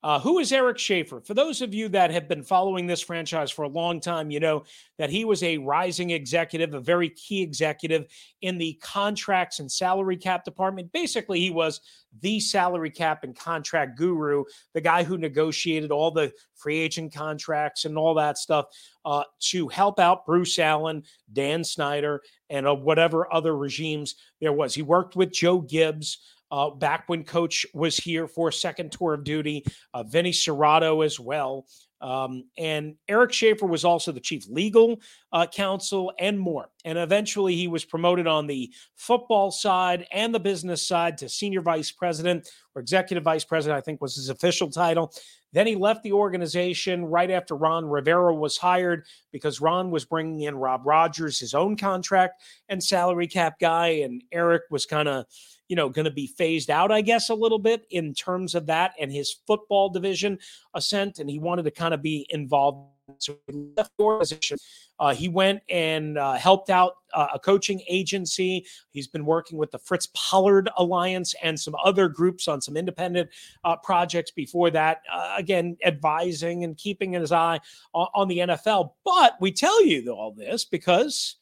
Uh, 0.00 0.20
who 0.20 0.38
is 0.38 0.52
Eric 0.52 0.78
Schaffer? 0.78 1.20
For 1.20 1.34
those 1.34 1.60
of 1.60 1.74
you 1.74 1.88
that 1.88 2.12
have 2.12 2.28
been 2.28 2.44
following 2.44 2.86
this 2.86 3.00
franchise 3.00 3.50
for 3.50 3.64
a 3.64 3.68
long 3.68 4.00
time, 4.00 4.30
you 4.30 4.38
know 4.38 4.62
that 4.96 5.10
he 5.10 5.24
was 5.24 5.42
a 5.42 5.58
rising 5.58 6.10
executive, 6.10 6.72
a 6.72 6.80
very 6.80 7.10
key 7.10 7.42
executive 7.42 8.06
in 8.40 8.58
the 8.58 8.78
contracts 8.80 9.58
and 9.58 9.70
salary 9.70 10.16
cap 10.16 10.44
department. 10.44 10.92
Basically, 10.92 11.40
he 11.40 11.50
was 11.50 11.80
the 12.20 12.38
salary 12.38 12.90
cap 12.90 13.24
and 13.24 13.36
contract 13.36 13.98
guru, 13.98 14.44
the 14.72 14.80
guy 14.80 15.02
who 15.02 15.18
negotiated 15.18 15.90
all 15.90 16.12
the 16.12 16.32
free 16.54 16.78
agent 16.78 17.12
contracts 17.12 17.84
and 17.84 17.98
all 17.98 18.14
that 18.14 18.38
stuff 18.38 18.66
uh, 19.04 19.24
to 19.40 19.66
help 19.66 19.98
out 19.98 20.26
Bruce 20.26 20.60
Allen, 20.60 21.02
Dan 21.32 21.64
Snyder, 21.64 22.22
and 22.50 22.68
uh, 22.68 22.74
whatever 22.74 23.32
other 23.32 23.56
regimes 23.56 24.14
there 24.40 24.52
was. 24.52 24.74
He 24.74 24.82
worked 24.82 25.16
with 25.16 25.32
Joe 25.32 25.60
Gibbs 25.60 26.18
uh, 26.50 26.70
back 26.70 27.04
when 27.06 27.24
Coach 27.24 27.66
was 27.74 27.96
here 27.96 28.26
for 28.26 28.48
a 28.48 28.52
second 28.52 28.92
tour 28.92 29.14
of 29.14 29.24
duty, 29.24 29.64
uh, 29.94 30.02
Vinny 30.02 30.32
Cerrato 30.32 31.04
as 31.04 31.20
well. 31.20 31.66
Um, 32.00 32.44
and 32.56 32.94
Eric 33.08 33.32
Schaffer 33.32 33.66
was 33.66 33.84
also 33.84 34.12
the 34.12 34.20
chief 34.20 34.46
legal 34.48 35.00
uh, 35.32 35.46
counsel 35.46 36.12
and 36.18 36.38
more. 36.38 36.70
And 36.84 36.96
eventually 36.96 37.56
he 37.56 37.66
was 37.66 37.84
promoted 37.84 38.26
on 38.26 38.46
the 38.46 38.72
football 38.94 39.50
side 39.50 40.06
and 40.12 40.32
the 40.32 40.40
business 40.40 40.86
side 40.86 41.18
to 41.18 41.28
senior 41.28 41.60
vice 41.60 41.90
president 41.90 42.48
or 42.74 42.82
executive 42.82 43.24
vice 43.24 43.44
president, 43.44 43.78
I 43.78 43.80
think 43.80 44.00
was 44.00 44.14
his 44.14 44.28
official 44.28 44.70
title. 44.70 45.12
Then 45.52 45.66
he 45.66 45.76
left 45.76 46.02
the 46.02 46.12
organization 46.12 47.04
right 47.04 47.30
after 47.30 47.56
Ron 47.56 47.86
Rivera 47.86 48.34
was 48.34 48.58
hired 48.58 49.06
because 49.32 49.60
Ron 49.60 49.90
was 49.90 50.04
bringing 50.04 50.42
in 50.42 50.54
Rob 50.54 50.82
Rogers, 50.84 51.40
his 51.40 51.54
own 51.54 51.76
contract 51.76 52.42
and 52.68 52.84
salary 52.84 53.26
cap 53.26 53.58
guy. 53.58 53.88
And 53.88 54.22
Eric 54.30 54.62
was 54.70 54.84
kind 54.86 55.08
of 55.08 55.24
you 55.68 55.76
know, 55.76 55.88
going 55.88 56.06
to 56.06 56.10
be 56.10 56.26
phased 56.26 56.70
out, 56.70 56.90
I 56.90 57.02
guess, 57.02 57.28
a 57.28 57.34
little 57.34 57.58
bit 57.58 57.86
in 57.90 58.14
terms 58.14 58.54
of 58.54 58.66
that 58.66 58.94
and 58.98 59.12
his 59.12 59.36
football 59.46 59.90
division 59.90 60.38
ascent. 60.74 61.18
And 61.18 61.28
he 61.28 61.38
wanted 61.38 61.64
to 61.64 61.70
kind 61.70 61.94
of 61.94 62.02
be 62.02 62.26
involved. 62.30 62.88
So 63.18 63.38
he 63.46 63.70
left 63.76 63.92
the 63.96 64.04
organization. 64.04 64.58
Uh, 64.98 65.14
he 65.14 65.28
went 65.28 65.62
and 65.70 66.18
uh, 66.18 66.34
helped 66.34 66.68
out 66.68 66.94
uh, 67.14 67.28
a 67.34 67.38
coaching 67.38 67.80
agency. 67.88 68.66
He's 68.90 69.06
been 69.06 69.24
working 69.24 69.56
with 69.56 69.70
the 69.70 69.78
Fritz 69.78 70.08
Pollard 70.14 70.68
Alliance 70.76 71.34
and 71.42 71.58
some 71.58 71.74
other 71.82 72.08
groups 72.08 72.48
on 72.48 72.60
some 72.60 72.76
independent 72.76 73.30
uh, 73.64 73.76
projects 73.76 74.30
before 74.30 74.70
that. 74.70 75.02
Uh, 75.10 75.34
again, 75.38 75.76
advising 75.84 76.64
and 76.64 76.76
keeping 76.76 77.12
his 77.12 77.32
eye 77.32 77.60
on, 77.94 78.08
on 78.14 78.28
the 78.28 78.38
NFL. 78.38 78.92
But 79.04 79.36
we 79.40 79.52
tell 79.52 79.84
you 79.84 80.10
all 80.10 80.32
this 80.32 80.66
because 80.66 81.36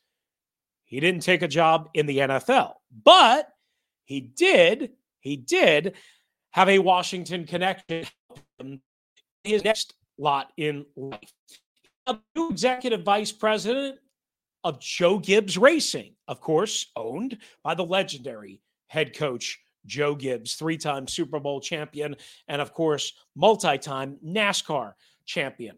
he 0.84 1.00
didn't 1.00 1.22
take 1.22 1.42
a 1.42 1.48
job 1.48 1.88
in 1.94 2.06
the 2.06 2.18
NFL. 2.18 2.74
But 3.04 3.48
he 4.06 4.20
did, 4.20 4.92
he 5.20 5.36
did 5.36 5.94
have 6.50 6.68
a 6.70 6.78
Washington 6.78 7.44
connection 7.44 8.06
his 9.44 9.64
next 9.64 9.94
lot 10.18 10.52
in 10.56 10.86
life. 10.96 11.32
A 12.06 12.18
new 12.34 12.50
executive 12.50 13.02
vice 13.02 13.32
president 13.32 13.98
of 14.64 14.80
Joe 14.80 15.18
Gibbs 15.18 15.58
Racing, 15.58 16.14
of 16.28 16.40
course, 16.40 16.90
owned 16.96 17.38
by 17.62 17.74
the 17.74 17.84
legendary 17.84 18.60
head 18.88 19.14
coach 19.16 19.58
Joe 19.86 20.14
Gibbs, 20.14 20.54
three 20.54 20.76
time 20.76 21.06
Super 21.06 21.38
Bowl 21.38 21.60
champion, 21.60 22.16
and 22.48 22.60
of 22.60 22.72
course, 22.72 23.12
multi 23.34 23.78
time 23.78 24.18
NASCAR 24.24 24.94
champion. 25.24 25.76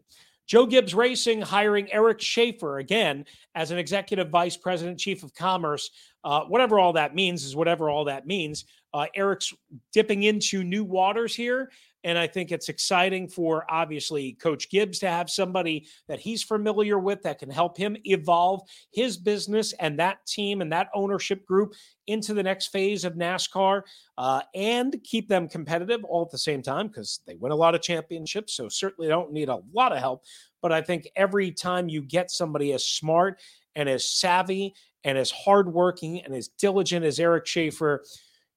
Joe 0.49 0.65
Gibbs 0.65 0.95
Racing 0.95 1.41
hiring 1.41 1.91
Eric 1.91 2.19
Schaffer 2.19 2.79
again 2.79 3.23
as 3.53 3.69
an 3.69 3.77
executive 3.77 4.29
vice 4.29 4.57
president, 4.57 4.99
chief 4.99 5.21
of 5.21 5.31
commerce. 5.35 5.91
Uh, 6.23 6.41
whatever 6.45 6.79
all 6.79 6.93
that 6.93 7.13
means 7.13 7.45
is 7.45 7.55
whatever 7.55 7.87
all 7.87 8.05
that 8.05 8.25
means. 8.25 8.65
Uh, 8.91 9.05
Eric's 9.13 9.53
dipping 9.93 10.23
into 10.23 10.63
new 10.63 10.83
waters 10.83 11.35
here. 11.35 11.71
And 12.03 12.17
I 12.17 12.27
think 12.27 12.51
it's 12.51 12.69
exciting 12.69 13.27
for 13.27 13.65
obviously 13.69 14.33
Coach 14.33 14.69
Gibbs 14.69 14.99
to 14.99 15.09
have 15.09 15.29
somebody 15.29 15.87
that 16.07 16.19
he's 16.19 16.43
familiar 16.43 16.97
with 16.97 17.21
that 17.23 17.39
can 17.39 17.49
help 17.49 17.77
him 17.77 17.97
evolve 18.05 18.61
his 18.91 19.17
business 19.17 19.73
and 19.73 19.99
that 19.99 20.25
team 20.25 20.61
and 20.61 20.71
that 20.71 20.89
ownership 20.93 21.45
group 21.45 21.73
into 22.07 22.33
the 22.33 22.43
next 22.43 22.67
phase 22.67 23.03
of 23.03 23.13
NASCAR 23.13 23.81
uh, 24.17 24.41
and 24.55 24.95
keep 25.03 25.27
them 25.27 25.47
competitive 25.47 26.03
all 26.05 26.23
at 26.23 26.31
the 26.31 26.37
same 26.37 26.61
time 26.61 26.87
because 26.87 27.19
they 27.27 27.35
win 27.35 27.51
a 27.51 27.55
lot 27.55 27.75
of 27.75 27.81
championships. 27.81 28.53
So 28.55 28.69
certainly 28.69 29.09
don't 29.09 29.33
need 29.33 29.49
a 29.49 29.59
lot 29.73 29.91
of 29.91 29.99
help. 29.99 30.23
But 30.61 30.71
I 30.71 30.81
think 30.81 31.07
every 31.15 31.51
time 31.51 31.89
you 31.89 32.01
get 32.01 32.31
somebody 32.31 32.73
as 32.73 32.85
smart 32.85 33.39
and 33.75 33.87
as 33.87 34.09
savvy 34.09 34.73
and 35.03 35.17
as 35.17 35.31
hardworking 35.31 36.21
and 36.21 36.33
as 36.33 36.47
diligent 36.47 37.05
as 37.05 37.19
Eric 37.19 37.45
Schaffer, 37.45 38.03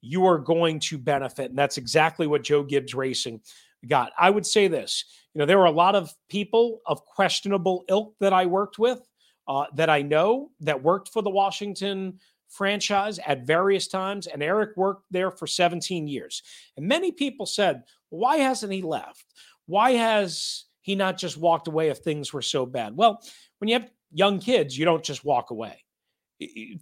you 0.02 0.26
are 0.26 0.38
going 0.38 0.80
to 0.80 0.98
benefit. 0.98 1.50
And 1.50 1.58
that's 1.58 1.78
exactly 1.78 2.26
what 2.26 2.42
Joe 2.42 2.62
Gibbs 2.62 2.94
Racing 2.94 3.40
got. 3.88 4.12
I 4.18 4.28
would 4.28 4.44
say 4.44 4.68
this 4.68 5.04
you 5.34 5.38
know, 5.38 5.46
there 5.46 5.58
were 5.58 5.64
a 5.64 5.70
lot 5.70 5.94
of 5.94 6.12
people 6.28 6.80
of 6.84 7.04
questionable 7.06 7.84
ilk 7.88 8.14
that 8.20 8.34
I 8.34 8.44
worked 8.46 8.78
with, 8.78 9.00
uh, 9.48 9.64
that 9.74 9.88
I 9.88 10.02
know 10.02 10.50
that 10.60 10.82
worked 10.82 11.08
for 11.08 11.22
the 11.22 11.30
Washington 11.30 12.18
franchise 12.48 13.18
at 13.26 13.46
various 13.46 13.88
times. 13.88 14.26
And 14.26 14.42
Eric 14.42 14.76
worked 14.76 15.06
there 15.10 15.30
for 15.30 15.46
17 15.46 16.06
years. 16.06 16.42
And 16.76 16.86
many 16.86 17.12
people 17.12 17.46
said, 17.46 17.84
why 18.10 18.36
hasn't 18.36 18.72
he 18.72 18.82
left? 18.82 19.24
Why 19.64 19.92
has 19.92 20.64
he 20.82 20.94
not 20.94 21.16
just 21.16 21.38
walked 21.38 21.66
away 21.66 21.88
if 21.88 21.98
things 21.98 22.32
were 22.32 22.42
so 22.42 22.66
bad? 22.66 22.94
Well, 22.94 23.22
when 23.58 23.68
you 23.68 23.74
have 23.74 23.90
young 24.12 24.38
kids, 24.38 24.76
you 24.76 24.84
don't 24.84 25.04
just 25.04 25.24
walk 25.24 25.50
away 25.50 25.82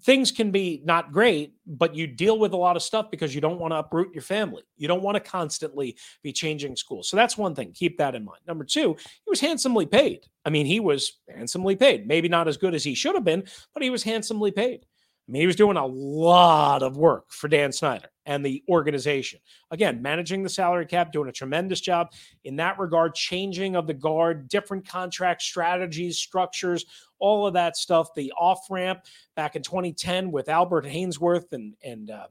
things 0.02 0.30
can 0.30 0.50
be 0.50 0.82
not 0.84 1.12
great, 1.12 1.54
but 1.66 1.94
you 1.94 2.06
deal 2.06 2.38
with 2.38 2.52
a 2.52 2.56
lot 2.56 2.76
of 2.76 2.82
stuff 2.82 3.10
because 3.10 3.34
you 3.34 3.40
don't 3.40 3.58
want 3.58 3.72
to 3.72 3.78
uproot 3.78 4.14
your 4.14 4.22
family. 4.22 4.62
You 4.76 4.88
don't 4.88 5.02
want 5.02 5.16
to 5.16 5.20
constantly 5.20 5.96
be 6.22 6.32
changing 6.32 6.76
schools. 6.76 7.08
So 7.08 7.16
that's 7.16 7.38
one 7.38 7.54
thing. 7.54 7.72
Keep 7.72 7.98
that 7.98 8.14
in 8.14 8.24
mind. 8.24 8.40
Number 8.46 8.64
two, 8.64 8.96
he 8.98 9.30
was 9.30 9.40
handsomely 9.40 9.86
paid. 9.86 10.26
I 10.44 10.50
mean, 10.50 10.66
he 10.66 10.80
was 10.80 11.18
handsomely 11.28 11.76
paid. 11.76 12.06
Maybe 12.06 12.28
not 12.28 12.48
as 12.48 12.56
good 12.56 12.74
as 12.74 12.84
he 12.84 12.94
should 12.94 13.14
have 13.14 13.24
been, 13.24 13.44
but 13.74 13.82
he 13.82 13.90
was 13.90 14.02
handsomely 14.02 14.50
paid. 14.50 14.86
I 15.30 15.32
mean, 15.32 15.42
he 15.42 15.46
was 15.46 15.54
doing 15.54 15.76
a 15.76 15.86
lot 15.86 16.82
of 16.82 16.96
work 16.96 17.30
for 17.30 17.46
Dan 17.46 17.70
Snyder 17.70 18.08
and 18.26 18.44
the 18.44 18.64
organization. 18.68 19.38
Again, 19.70 20.02
managing 20.02 20.42
the 20.42 20.48
salary 20.48 20.86
cap, 20.86 21.12
doing 21.12 21.28
a 21.28 21.32
tremendous 21.32 21.80
job 21.80 22.08
in 22.42 22.56
that 22.56 22.80
regard, 22.80 23.14
changing 23.14 23.76
of 23.76 23.86
the 23.86 23.94
guard, 23.94 24.48
different 24.48 24.88
contract 24.88 25.42
strategies, 25.42 26.18
structures, 26.18 26.84
all 27.20 27.46
of 27.46 27.54
that 27.54 27.76
stuff. 27.76 28.08
The 28.16 28.32
off 28.36 28.68
ramp 28.70 29.04
back 29.36 29.54
in 29.54 29.62
2010 29.62 30.32
with 30.32 30.48
Albert 30.48 30.84
Haynesworth 30.84 31.52
and 31.52 31.76
and 31.80 32.10
uh, 32.10 32.26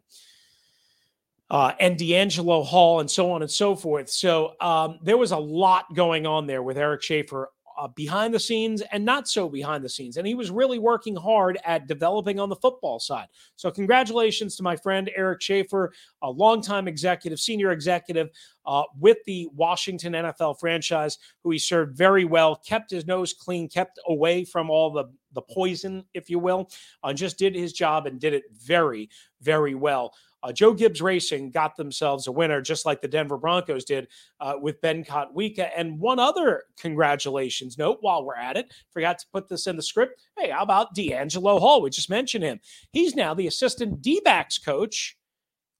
uh, 1.49 1.71
and 1.79 1.97
DeAngelo 1.97 2.65
Hall 2.65 2.99
and 2.99 3.09
so 3.09 3.31
on 3.31 3.43
and 3.43 3.49
so 3.49 3.77
forth. 3.77 4.09
So 4.09 4.55
um, 4.59 4.99
there 5.01 5.17
was 5.17 5.31
a 5.31 5.37
lot 5.37 5.85
going 5.95 6.27
on 6.27 6.47
there 6.47 6.61
with 6.61 6.77
Eric 6.77 7.01
Schaffer 7.01 7.49
uh, 7.79 7.87
behind 7.87 8.33
the 8.33 8.39
scenes 8.39 8.81
and 8.91 9.05
not 9.05 9.27
so 9.27 9.47
behind 9.47 9.83
the 9.83 9.89
scenes. 9.89 10.17
And 10.17 10.27
he 10.27 10.35
was 10.35 10.51
really 10.51 10.79
working 10.79 11.15
hard 11.15 11.57
at 11.63 11.87
developing 11.87 12.39
on 12.39 12.49
the 12.49 12.55
football 12.57 12.99
side. 12.99 13.27
So, 13.55 13.71
congratulations 13.71 14.57
to 14.57 14.63
my 14.63 14.75
friend 14.75 15.09
Eric 15.15 15.41
Schaffer, 15.41 15.93
a 16.21 16.29
longtime 16.29 16.87
executive, 16.89 17.39
senior 17.39 17.71
executive 17.71 18.29
uh, 18.65 18.83
with 18.99 19.17
the 19.25 19.47
Washington 19.55 20.13
NFL 20.13 20.59
franchise, 20.59 21.17
who 21.43 21.51
he 21.51 21.57
served 21.57 21.97
very 21.97 22.25
well, 22.25 22.57
kept 22.57 22.91
his 22.91 23.07
nose 23.07 23.33
clean, 23.33 23.69
kept 23.69 23.97
away 24.07 24.43
from 24.43 24.69
all 24.69 24.91
the, 24.91 25.05
the 25.33 25.41
poison, 25.41 26.03
if 26.13 26.29
you 26.29 26.37
will, 26.37 26.69
uh, 27.03 27.13
just 27.13 27.37
did 27.37 27.55
his 27.55 27.71
job 27.71 28.05
and 28.05 28.19
did 28.19 28.33
it 28.33 28.43
very, 28.51 29.09
very 29.41 29.73
well. 29.73 30.13
Uh, 30.41 30.51
Joe 30.51 30.73
Gibbs 30.73 31.01
Racing 31.01 31.51
got 31.51 31.75
themselves 31.75 32.27
a 32.27 32.31
winner, 32.31 32.61
just 32.61 32.85
like 32.85 33.01
the 33.01 33.07
Denver 33.07 33.37
Broncos 33.37 33.85
did 33.85 34.07
uh, 34.39 34.53
with 34.59 34.81
Ben 34.81 35.03
Kotwica. 35.03 35.69
And 35.75 35.99
one 35.99 36.19
other 36.19 36.63
congratulations 36.77 37.77
note 37.77 37.97
while 38.01 38.23
we're 38.23 38.35
at 38.35 38.57
it, 38.57 38.73
forgot 38.91 39.19
to 39.19 39.25
put 39.31 39.47
this 39.49 39.67
in 39.67 39.75
the 39.75 39.81
script. 39.81 40.21
Hey, 40.37 40.49
how 40.49 40.63
about 40.63 40.95
DeAngelo 40.95 41.59
Hall? 41.59 41.81
We 41.81 41.89
just 41.89 42.09
mentioned 42.09 42.43
him. 42.43 42.59
He's 42.91 43.15
now 43.15 43.33
the 43.33 43.47
assistant 43.47 44.01
D 44.01 44.21
backs 44.23 44.57
coach 44.57 45.17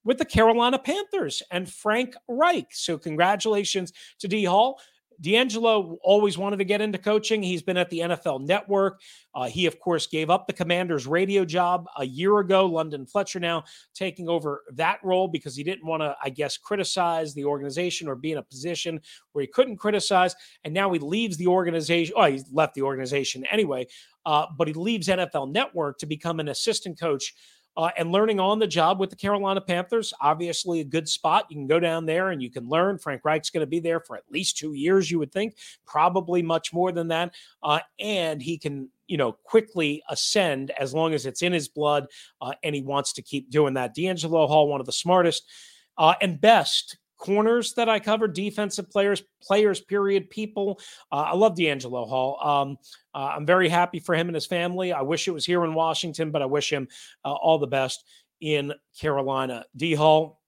with 0.04 0.18
the 0.18 0.26
Carolina 0.26 0.80
Panthers 0.80 1.44
and 1.52 1.70
Frank 1.70 2.16
Reich. 2.28 2.68
So, 2.72 2.98
congratulations 2.98 3.94
to 4.20 4.28
D 4.28 4.44
Hall. 4.46 4.80
DeAngelo 5.22 5.98
always 6.02 6.38
wanted 6.38 6.58
to 6.58 6.64
get 6.64 6.82
into 6.82 6.98
coaching. 6.98 7.44
He's 7.44 7.62
been 7.62 7.78
at 7.78 7.90
the 7.90 8.00
NFL 8.00 8.46
Network. 8.46 9.02
Uh, 9.36 9.48
he, 9.48 9.66
of 9.66 9.80
course, 9.80 10.08
gave 10.08 10.30
up 10.30 10.48
the 10.48 10.54
Commanders 10.54 11.08
radio 11.08 11.46
job 11.46 11.86
a 11.98 12.06
year 12.06 12.40
ago. 12.40 12.66
London 12.66 13.06
Fletcher 13.06 13.40
now 13.40 13.64
taking 13.94 14.30
over 14.30 14.64
that 14.74 15.00
role 15.04 15.28
because 15.28 15.56
he 15.56 15.64
didn't 15.64 15.86
want 15.86 16.02
to, 16.02 16.16
I 16.24 16.30
guess, 16.30 16.58
criticize 16.58 17.34
the 17.34 17.46
organization 17.46 18.08
or 18.08 18.16
be 18.16 18.32
in 18.32 18.38
a 18.38 18.44
position 18.44 19.00
where 19.34 19.42
he 19.42 19.48
couldn't 19.48 19.78
criticize. 19.78 20.36
And 20.64 20.74
now 20.74 20.92
he 20.92 21.00
leaves 21.00 21.38
the 21.38 21.48
organization. 21.48 22.14
Oh, 22.18 22.26
he 22.26 22.42
left 22.52 22.74
the 22.74 22.82
organization 22.84 23.44
anyway, 23.52 23.88
uh, 24.26 24.46
but 24.58 24.68
he 24.68 24.74
leaves 24.74 25.08
NFL 25.08 25.52
Network 25.52 25.98
to 26.00 26.06
become 26.06 26.40
an 26.40 26.50
assistant 26.50 27.00
coach 27.00 27.34
uh, 27.80 27.92
and 27.96 28.12
learning 28.12 28.42
on 28.42 28.60
the 28.60 28.68
job 28.68 29.00
with 29.00 29.10
the 29.10 29.16
Carolina 29.16 29.62
Panthers. 29.62 30.14
Obviously, 30.20 30.82
a 30.82 30.84
good 30.84 31.08
spot. 31.08 31.46
You 31.50 31.56
can 31.56 31.66
go 31.66 31.80
down 31.80 32.06
there 32.06 32.32
and 32.32 32.44
you 32.44 32.52
can 32.52 32.68
learn. 32.68 32.98
Frank 32.98 33.22
Reich's 33.24 33.52
going 33.52 33.62
to 33.62 33.68
be 33.68 33.80
there 33.80 34.02
for 34.02 34.18
at 34.18 34.30
least 34.30 34.58
two 34.58 34.74
years, 34.74 35.10
you 35.10 35.18
would 35.18 35.32
think, 35.32 35.56
probably 35.88 36.42
much 36.42 36.74
more 36.74 36.92
than 36.92 37.08
that. 37.08 37.34
Uh, 37.64 37.80
and 37.98 38.42
he 38.42 38.58
can, 38.58 38.90
you 39.08 39.16
know, 39.16 39.32
quickly 39.32 40.04
ascend 40.10 40.72
as 40.72 40.94
long 40.94 41.14
as 41.14 41.26
it's 41.26 41.42
in 41.42 41.54
his 41.54 41.70
blood 41.70 42.08
uh, 42.42 42.52
and 42.66 42.76
he 42.76 42.82
wants 42.82 43.14
to 43.14 43.22
keep 43.22 43.50
doing 43.50 43.76
that. 43.76 43.96
DeAngelo 43.96 44.46
Hall, 44.50 44.68
one 44.68 44.82
of 44.82 44.86
the 44.86 44.92
smartest 44.92 45.50
uh, 45.98 46.16
and 46.20 46.42
best 46.42 46.98
corners 47.20 47.74
that 47.74 47.88
I 47.88 48.00
cover, 48.00 48.28
defensive 48.28 48.90
players, 48.90 49.22
players, 49.42 49.80
period, 49.80 50.30
people. 50.30 50.80
Uh, 51.12 51.28
I 51.28 51.36
love 51.36 51.56
DeAngelo 51.56 52.08
Hall. 52.08 52.40
Um, 52.42 52.78
uh, 53.14 53.34
I'm 53.36 53.46
very 53.46 53.70
happy 53.70 54.00
for 54.00 54.16
him 54.16 54.30
and 54.30 54.36
his 54.36 54.48
family. 54.48 54.92
I 54.94 55.02
wish 55.02 55.28
it 55.28 55.32
was 55.32 55.46
here 55.46 55.64
in 55.66 55.74
Washington, 55.74 56.32
but 56.32 56.42
I 56.42 56.46
wish 56.46 56.72
him 56.72 56.88
uh, 57.24 57.34
all 57.34 57.60
the 57.60 57.68
best 57.68 58.06
in 58.42 58.74
Carolina. 59.00 59.66
D 59.76 59.94
Hall, 59.94 60.42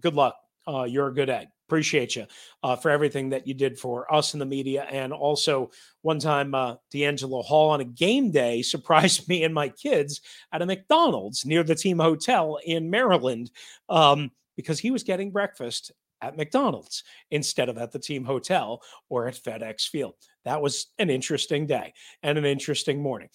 good 0.00 0.14
luck. 0.14 0.36
Uh, 0.68 0.84
you're 0.84 1.08
a 1.08 1.14
good 1.14 1.30
egg. 1.30 1.48
Appreciate 1.68 2.16
you 2.16 2.26
uh, 2.64 2.76
for 2.76 2.90
everything 2.90 3.30
that 3.30 3.46
you 3.46 3.54
did 3.54 3.78
for 3.78 4.12
us 4.12 4.34
in 4.34 4.40
the 4.40 4.46
media. 4.46 4.86
And 4.90 5.12
also, 5.12 5.70
one 6.02 6.18
time, 6.18 6.54
uh, 6.54 6.76
DeAngelo 6.92 7.44
Hall 7.44 7.70
on 7.70 7.80
a 7.80 7.84
game 7.84 8.30
day 8.30 8.60
surprised 8.62 9.28
me 9.28 9.44
and 9.44 9.54
my 9.54 9.68
kids 9.68 10.20
at 10.52 10.62
a 10.62 10.66
McDonald's 10.66 11.46
near 11.46 11.62
the 11.62 11.74
team 11.74 11.98
hotel 11.98 12.58
in 12.64 12.90
Maryland 12.90 13.50
um, 13.88 14.32
because 14.56 14.78
he 14.78 14.90
was 14.90 15.04
getting 15.04 15.30
breakfast 15.30 15.92
at 16.22 16.36
McDonald's 16.36 17.04
instead 17.30 17.68
of 17.68 17.78
at 17.78 17.92
the 17.92 17.98
team 17.98 18.24
hotel 18.24 18.82
or 19.08 19.28
at 19.28 19.34
FedEx 19.34 19.88
Field. 19.88 20.14
That 20.44 20.62
was 20.62 20.86
an 20.98 21.10
interesting 21.10 21.66
day 21.66 21.92
and 22.22 22.38
an 22.38 22.44
interesting 22.44 23.02
morning. 23.02 23.28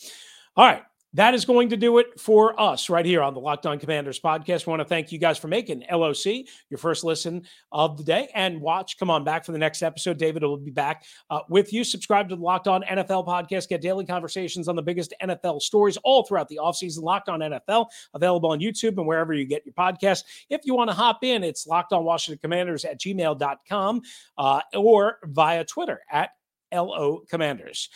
All 0.56 0.66
right 0.66 0.84
that 1.16 1.34
is 1.34 1.46
going 1.46 1.70
to 1.70 1.78
do 1.78 1.98
it 2.00 2.20
for 2.20 2.60
us 2.60 2.90
right 2.90 3.06
here 3.06 3.22
on 3.22 3.34
the 3.34 3.40
Locked 3.40 3.66
On 3.66 3.80
Commanders 3.80 4.20
podcast. 4.20 4.68
We 4.68 4.72
want 4.72 4.82
to 4.82 4.86
thank 4.86 5.14
you 5.14 5.18
guys 5.18 5.38
for 5.38 5.48
making 5.48 5.86
LOC 5.90 6.26
your 6.70 6.78
first 6.78 7.06
listen 7.06 7.44
of 7.72 7.98
the 7.98 8.04
day 8.04 8.28
and 8.36 8.60
watch. 8.60 8.98
Come 9.00 9.10
on 9.10 9.24
back 9.24 9.46
for 9.46 9.54
the 9.54 9.58
next 9.58 9.82
episode. 9.82 10.18
David 10.18 10.44
will 10.44 10.58
be 10.58 10.72
back 10.72 11.06
uh, 11.30 11.40
with 11.50 11.72
you. 11.72 11.86
Subscribe 11.86 12.28
to 12.30 12.36
the 12.36 12.42
Locked 12.42 12.68
On 12.68 12.84
NFL 12.84 13.26
podcast. 13.26 13.70
Get 13.70 13.80
daily 13.80 14.06
conversations 14.06 14.68
on 14.68 14.76
the 14.76 14.82
biggest 14.82 15.14
NFL 15.24 15.62
stories 15.62 15.96
all 16.04 16.26
throughout 16.26 16.50
the 16.50 16.60
offseason. 16.62 17.02
Locked 17.02 17.30
On 17.30 17.40
NFL 17.40 17.88
available 18.14 18.52
on 18.52 18.60
YouTube 18.60 18.98
and 18.98 19.08
wherever 19.08 19.34
you 19.34 19.46
get 19.46 19.66
your 19.66 19.74
podcast. 19.74 20.26
If 20.50 20.62
you 20.66 20.76
want 20.76 20.90
to 20.90 20.96
hop 20.96 21.24
in, 21.24 21.46
it's 21.46 21.66
Locked 21.66 21.94
On 21.94 22.04
Washington 22.04 22.40
Commanders 22.42 22.84
at 22.84 23.00
gmail.com 23.00 24.02
uh, 24.38 24.62
or 24.74 25.20
via 25.24 25.64
Twitter 25.64 26.02
at 26.12 26.32
LO 26.74 27.24
Commanders. 27.30 27.90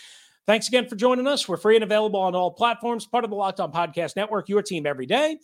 Thanks 0.47 0.67
again 0.67 0.88
for 0.88 0.95
joining 0.95 1.28
us. 1.28 1.47
We're 1.47 1.58
free 1.58 1.75
and 1.75 1.84
available 1.84 2.19
on 2.19 2.36
all 2.36 2.52
platforms, 2.52 3.06
part 3.06 3.23
of 3.23 3.30
the 3.30 3.36
Locked 3.36 3.60
On 3.60 3.71
Podcast 3.71 4.15
Network, 4.15 4.49
your 4.49 4.63
team 4.63 4.86
every 4.86 5.06
day. 5.06 5.38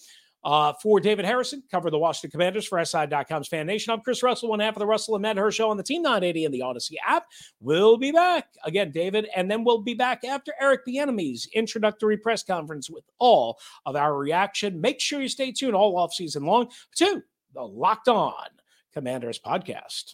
Uh, 0.45 0.73
for 0.73 0.99
David 0.99 1.25
Harrison, 1.25 1.63
cover 1.71 1.89
the 1.89 1.97
Washington 1.97 2.29
Commanders 2.29 2.67
for 2.67 2.83
SI.com's 2.83 3.47
Fan 3.47 3.65
Nation. 3.65 3.91
I'm 3.91 4.01
Chris 4.01 4.21
Russell, 4.21 4.49
one 4.49 4.59
half 4.59 4.75
of 4.75 4.79
the 4.79 4.85
Russell 4.85 5.15
and 5.15 5.23
Matt 5.23 5.37
Hirsch 5.37 5.55
Show 5.55 5.71
on 5.71 5.77
the 5.77 5.81
Team 5.81 6.03
980 6.03 6.45
and 6.45 6.53
the 6.53 6.59
Audacy 6.59 6.93
app. 7.03 7.25
We'll 7.59 7.97
be 7.97 8.11
back 8.11 8.49
again, 8.63 8.91
David, 8.91 9.27
and 9.35 9.49
then 9.49 9.63
we'll 9.63 9.81
be 9.81 9.95
back 9.95 10.23
after 10.23 10.53
Eric 10.61 10.81
Bieniemy's 10.87 11.47
introductory 11.55 12.17
press 12.17 12.43
conference 12.43 12.91
with 12.91 13.05
all 13.17 13.57
of 13.87 13.95
our 13.95 14.15
reaction. 14.15 14.79
Make 14.79 15.01
sure 15.01 15.19
you 15.19 15.29
stay 15.29 15.51
tuned 15.51 15.75
all 15.75 15.97
off 15.97 16.13
season 16.13 16.45
long 16.45 16.69
to 16.97 17.23
the 17.55 17.63
Locked 17.63 18.07
On 18.07 18.45
Commanders 18.93 19.39
podcast. 19.39 20.13